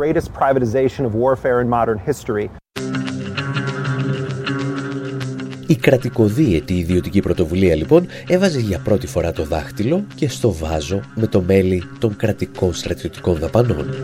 Η 5.66 5.76
κρατικοδίαιτη 5.76 6.74
ιδιωτική 6.74 7.20
πρωτοβουλία 7.20 7.74
λοιπόν 7.74 8.06
έβαζε 8.28 8.60
για 8.60 8.78
πρώτη 8.78 9.06
φορά 9.06 9.32
το 9.32 9.44
δάχτυλο 9.44 10.04
και 10.14 10.28
στο 10.28 10.52
βάζο 10.52 11.00
με 11.14 11.26
το 11.26 11.40
μέλι 11.40 11.82
των 11.98 12.16
κρατικών 12.16 12.74
στρατιωτικών 12.74 13.38
δαπανών. 13.38 13.94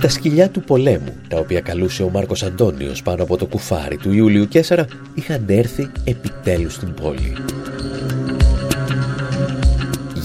Τα 0.00 0.08
σκυλιά 0.08 0.50
του 0.50 0.60
πολέμου, 0.60 1.14
τα 1.28 1.38
οποία 1.38 1.60
καλούσε 1.60 2.02
ο 2.02 2.08
Μάρκος 2.08 2.42
Αντώνιος 2.42 3.02
πάνω 3.02 3.22
από 3.22 3.36
το 3.36 3.46
κουφάρι 3.46 3.96
του 3.96 4.12
Ιούλιου 4.12 4.48
Κέσσαρα, 4.48 4.86
είχαν 5.14 5.44
έρθει 5.46 5.90
επιτέλους 6.04 6.74
στην 6.74 6.94
πόλη. 6.94 7.36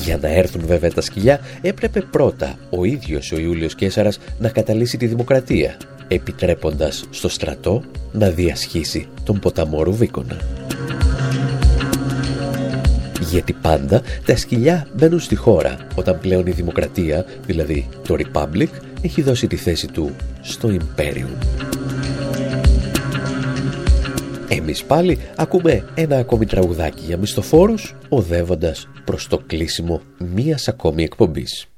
Για 0.04 0.18
να 0.18 0.28
έρθουν 0.28 0.62
βέβαια 0.66 0.92
τα 0.92 1.02
σκυλιά 1.02 1.40
έπρεπε 1.62 2.02
πρώτα 2.02 2.56
ο 2.70 2.84
ίδιος 2.84 3.32
ο 3.32 3.40
Ιούλιος 3.40 3.76
Κέσσαρας 3.76 4.20
να 4.40 4.50
καταλύσει 4.50 4.98
τη 4.98 5.06
δημοκρατία 5.06 5.78
επιτρέποντας 6.14 7.04
στο 7.10 7.30
στρατό 7.30 7.84
να 8.12 8.30
διασχίσει 8.30 9.08
τον 9.24 9.40
ποταμό 9.40 9.84
Ρουβίκονα. 9.84 10.38
Γιατί 13.20 13.54
πάντα 13.54 14.02
τα 14.26 14.36
σκυλιά 14.36 14.88
μπαίνουν 14.96 15.20
στη 15.20 15.36
χώρα 15.36 15.88
όταν 15.96 16.20
πλέον 16.20 16.48
η 16.48 16.52
δημοκρατία, 16.52 17.26
δηλαδή 17.46 17.90
το 18.08 18.16
Republic, 18.18 18.68
έχει 19.02 19.22
δώσει 19.22 19.48
τη 19.48 19.56
θέση 19.56 19.88
του 19.88 20.16
στο 20.42 20.70
Imperium. 20.70 21.46
Εμείς 24.48 24.84
πάλι 24.84 25.18
ακούμε 25.36 25.86
ένα 25.94 26.18
ακόμη 26.18 26.46
τραγουδάκι 26.46 27.04
για 27.06 27.18
μισθοφόρους, 27.18 27.96
οδεύοντας 28.10 28.88
προς 29.06 29.28
το 29.28 29.42
κλείσιμο 29.48 30.02
μίας 30.18 30.68
ακόμη 30.68 31.04
εκπομπής. 31.04 31.71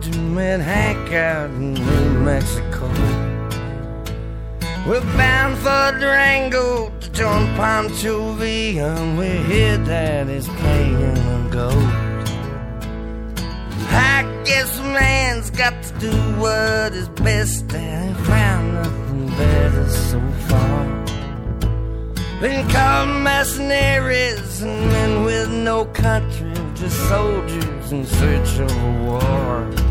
Georgia 0.00 0.18
met 0.18 0.60
Hank 0.60 1.12
out 1.12 1.50
in 1.50 1.74
New 1.74 2.20
Mexico. 2.20 2.88
We're 4.86 5.00
bound 5.16 5.58
for 5.58 5.98
Durango 5.98 6.90
to 7.00 7.12
join 7.12 7.46
Pancho 7.56 8.32
Villa, 8.34 8.94
and 8.94 9.18
we 9.18 9.28
hear 9.52 9.76
that 9.76 10.28
it's 10.28 10.48
playing 10.48 10.96
a 10.96 11.48
go. 11.50 11.70
I 13.90 14.42
guess 14.46 14.78
man's 14.78 15.50
got 15.50 15.82
to 15.82 15.98
do 15.98 16.12
what 16.38 16.94
is 16.94 17.08
best, 17.10 17.72
and 17.74 18.16
I 18.16 18.22
found 18.24 18.74
nothing 18.74 19.28
better 19.36 19.88
so 19.88 20.20
far. 20.48 21.00
Been 22.40 22.66
called 22.70 23.10
mercenaries 23.22 24.62
and 24.62 24.88
men 24.88 25.24
with 25.24 25.50
no 25.50 25.84
country, 25.84 26.54
just 26.74 26.96
soldiers 27.08 27.92
in 27.92 28.06
search 28.06 28.60
of 28.60 28.70
a 28.70 29.04
war. 29.04 29.89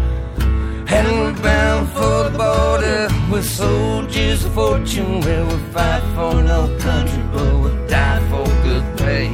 And 0.92 1.08
we're 1.08 1.44
bound 1.44 1.90
for 1.90 2.30
the 2.30 2.36
border 2.36 3.08
with 3.32 3.46
soldiers 3.46 4.44
of 4.44 4.54
fortune 4.56 5.22
where 5.22 5.46
we 5.46 5.58
fight 5.72 6.02
for 6.16 6.42
no 6.42 6.76
country 6.80 7.24
but 7.32 7.54
we 7.60 7.70
die 7.88 8.20
for 8.32 8.46
good 8.64 8.98
pay. 8.98 9.30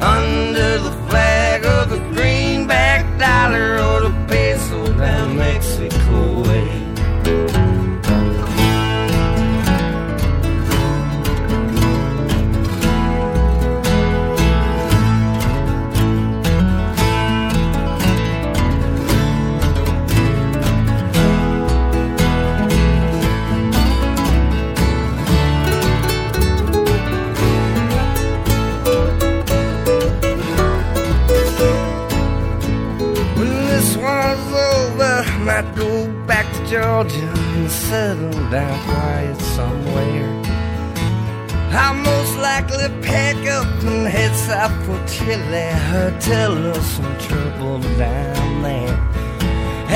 Under 0.00 0.78
the 0.78 0.92
flag 1.08 1.66
of 1.66 1.90
the 1.90 1.98
greenback 2.14 3.04
dollar 3.18 3.78
or 3.78 4.08
the 4.08 4.26
peso 4.28 4.90
down 4.96 5.36
Mexico 5.36 6.42
way. 6.48 6.77
Georgia 36.70 37.32
and 37.56 37.70
settle 37.70 38.50
down 38.50 38.78
quiet 38.84 39.40
somewhere. 39.56 40.28
I'll 41.72 41.94
most 41.94 42.36
likely 42.36 42.88
pack 43.00 43.36
up 43.46 43.66
and 43.84 44.06
head 44.06 44.36
south 44.36 44.76
for 44.84 45.00
Chile. 45.06 45.70
Tell 46.20 46.52
us 46.72 46.84
some 46.96 47.18
trouble 47.18 47.78
down 47.96 48.62
there. 48.62 48.98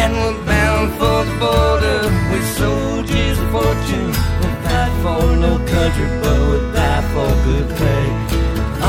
and 0.00 0.12
we're 0.14 0.46
bound 0.46 0.92
for 0.94 1.24
the 1.28 1.36
border 1.44 2.00
with 2.30 2.46
soldiers 2.56 3.38
of 3.38 3.50
fortune. 3.50 4.12
We'll 4.40 4.56
fight 4.64 4.92
for 5.02 5.36
no 5.44 5.58
country, 5.74 6.08
but 6.22 6.38
we'll 6.48 6.72
die 6.72 7.02
for 7.12 7.30
good 7.44 7.68
pay. 7.76 8.06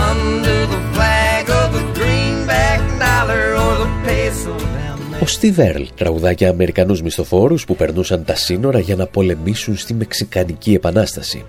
Under 0.09 0.59
the 0.73 0.81
flag 0.93 1.49
of 1.49 1.73
the 1.73 1.83
greenback 1.99 2.79
dollar 2.97 3.55
or 3.55 3.75
the 3.83 3.89
peso. 4.05 4.82
Ο 5.21 5.25
Steve 5.25 5.57
Earle 5.57 5.87
τραγουδάκια 5.95 6.49
Αμερικανούς 6.49 7.01
μισθοφόρους 7.01 7.65
που 7.65 7.75
περνούσαν 7.75 8.23
τα 8.25 8.35
σύνορα 8.35 8.79
για 8.79 8.95
να 8.95 9.07
πολεμήσουν 9.07 9.77
στη 9.77 9.93
Μεξικανική 9.93 10.73
Επανάσταση. 10.73 11.45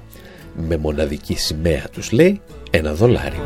Με 0.69 0.77
μοναδική 0.77 1.37
σημαία 1.37 1.89
τους 1.93 2.13
λέει 2.13 2.41
ένα 2.71 2.95
δολάριο. 2.95 3.43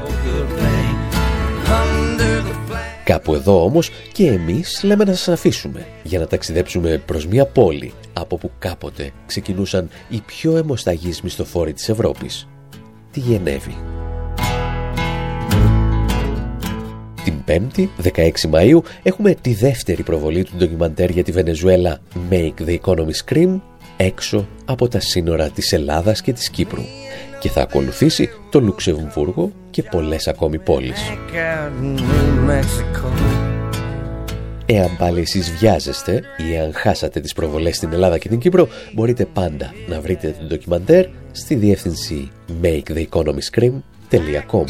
Κάπου 3.05 3.35
εδώ 3.35 3.65
όμως 3.65 3.91
και 4.13 4.27
εμείς 4.27 4.83
λέμε 4.83 5.05
να 5.05 5.15
σας 5.15 5.29
αφήσουμε 5.29 5.87
για 6.03 6.19
να 6.19 6.27
ταξιδέψουμε 6.27 7.03
προς 7.07 7.27
μια 7.27 7.47
πόλη 7.47 7.93
από 8.13 8.37
που 8.37 8.51
κάποτε 8.59 9.11
ξεκινούσαν 9.27 9.89
οι 10.09 10.23
πιο 10.27 10.57
αιμοσταγείς 10.57 11.23
μισθοφόροι 11.23 11.73
της 11.73 11.89
Ευρώπης. 11.89 12.49
Τη 13.11 13.21
Γενέβη. 13.21 13.77
5η, 17.49 17.89
16 18.03 18.31
Μαΐου, 18.53 18.79
έχουμε 19.03 19.35
τη 19.35 19.55
δεύτερη 19.55 20.03
προβολή 20.03 20.45
του 20.45 20.53
ντοκιμαντέρ 20.57 21.11
για 21.11 21.25
τη 21.25 21.33
Βενεζουέλα. 21.33 21.99
Make 22.31 22.55
the 22.67 22.79
Economy 22.81 23.13
Scream 23.25 23.61
έξω 23.97 24.49
από 24.65 24.89
τα 24.89 25.01
σύνορα 25.01 25.51
της 25.51 25.73
Ελλάδας 25.73 26.23
και 26.23 26.33
της 26.33 26.51
Κύπρου. 26.51 26.83
Και 27.41 27.49
θα 27.49 27.63
ακολουθήσει 27.63 28.29
το 28.51 28.61
Λουξεμβούργο 28.61 29.53
και 29.71 29.83
πολλές 29.83 30.29
ακόμη 30.29 30.59
πόλεις. 30.59 31.13
Εάν 34.67 34.97
πάλι 34.99 35.21
εσείς 35.21 35.53
βιάζεστε 35.53 36.23
ή 36.49 36.55
εάν 36.55 36.73
χάσατε 36.75 37.21
τις 37.21 37.33
προβολές 37.33 37.77
στην 37.77 37.93
Ελλάδα 37.93 38.19
και 38.19 38.29
την 38.29 38.39
Κύπρο, 38.39 38.69
μπορείτε 38.95 39.25
πάντα 39.25 39.75
να 39.89 40.01
βρείτε 40.01 40.29
την 40.29 40.47
ντοκιμαντέρ 40.47 41.07
στη 41.33 41.55
διεύθυνση 41.55 42.31
maketheeconomyscream.com 42.63 44.65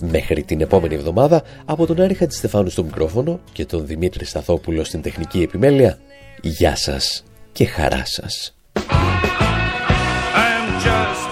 Μέχρι 0.00 0.42
την 0.42 0.60
επόμενη 0.60 0.94
εβδομάδα, 0.94 1.42
από 1.64 1.86
τον 1.86 2.00
Άρη 2.00 2.14
Χατζηστεφάνου 2.14 2.70
στο 2.70 2.82
μικρόφωνο 2.82 3.40
και 3.52 3.64
τον 3.64 3.86
Δημήτρη 3.86 4.24
Σταθόπουλο 4.24 4.84
στην 4.84 5.02
τεχνική 5.02 5.42
επιμέλεια, 5.42 5.98
γεια 6.40 6.76
σας 6.76 7.24
και 7.52 7.64
χαρά 7.64 8.02
σας. 8.04 8.56
some 10.76 10.94
work 10.94 11.25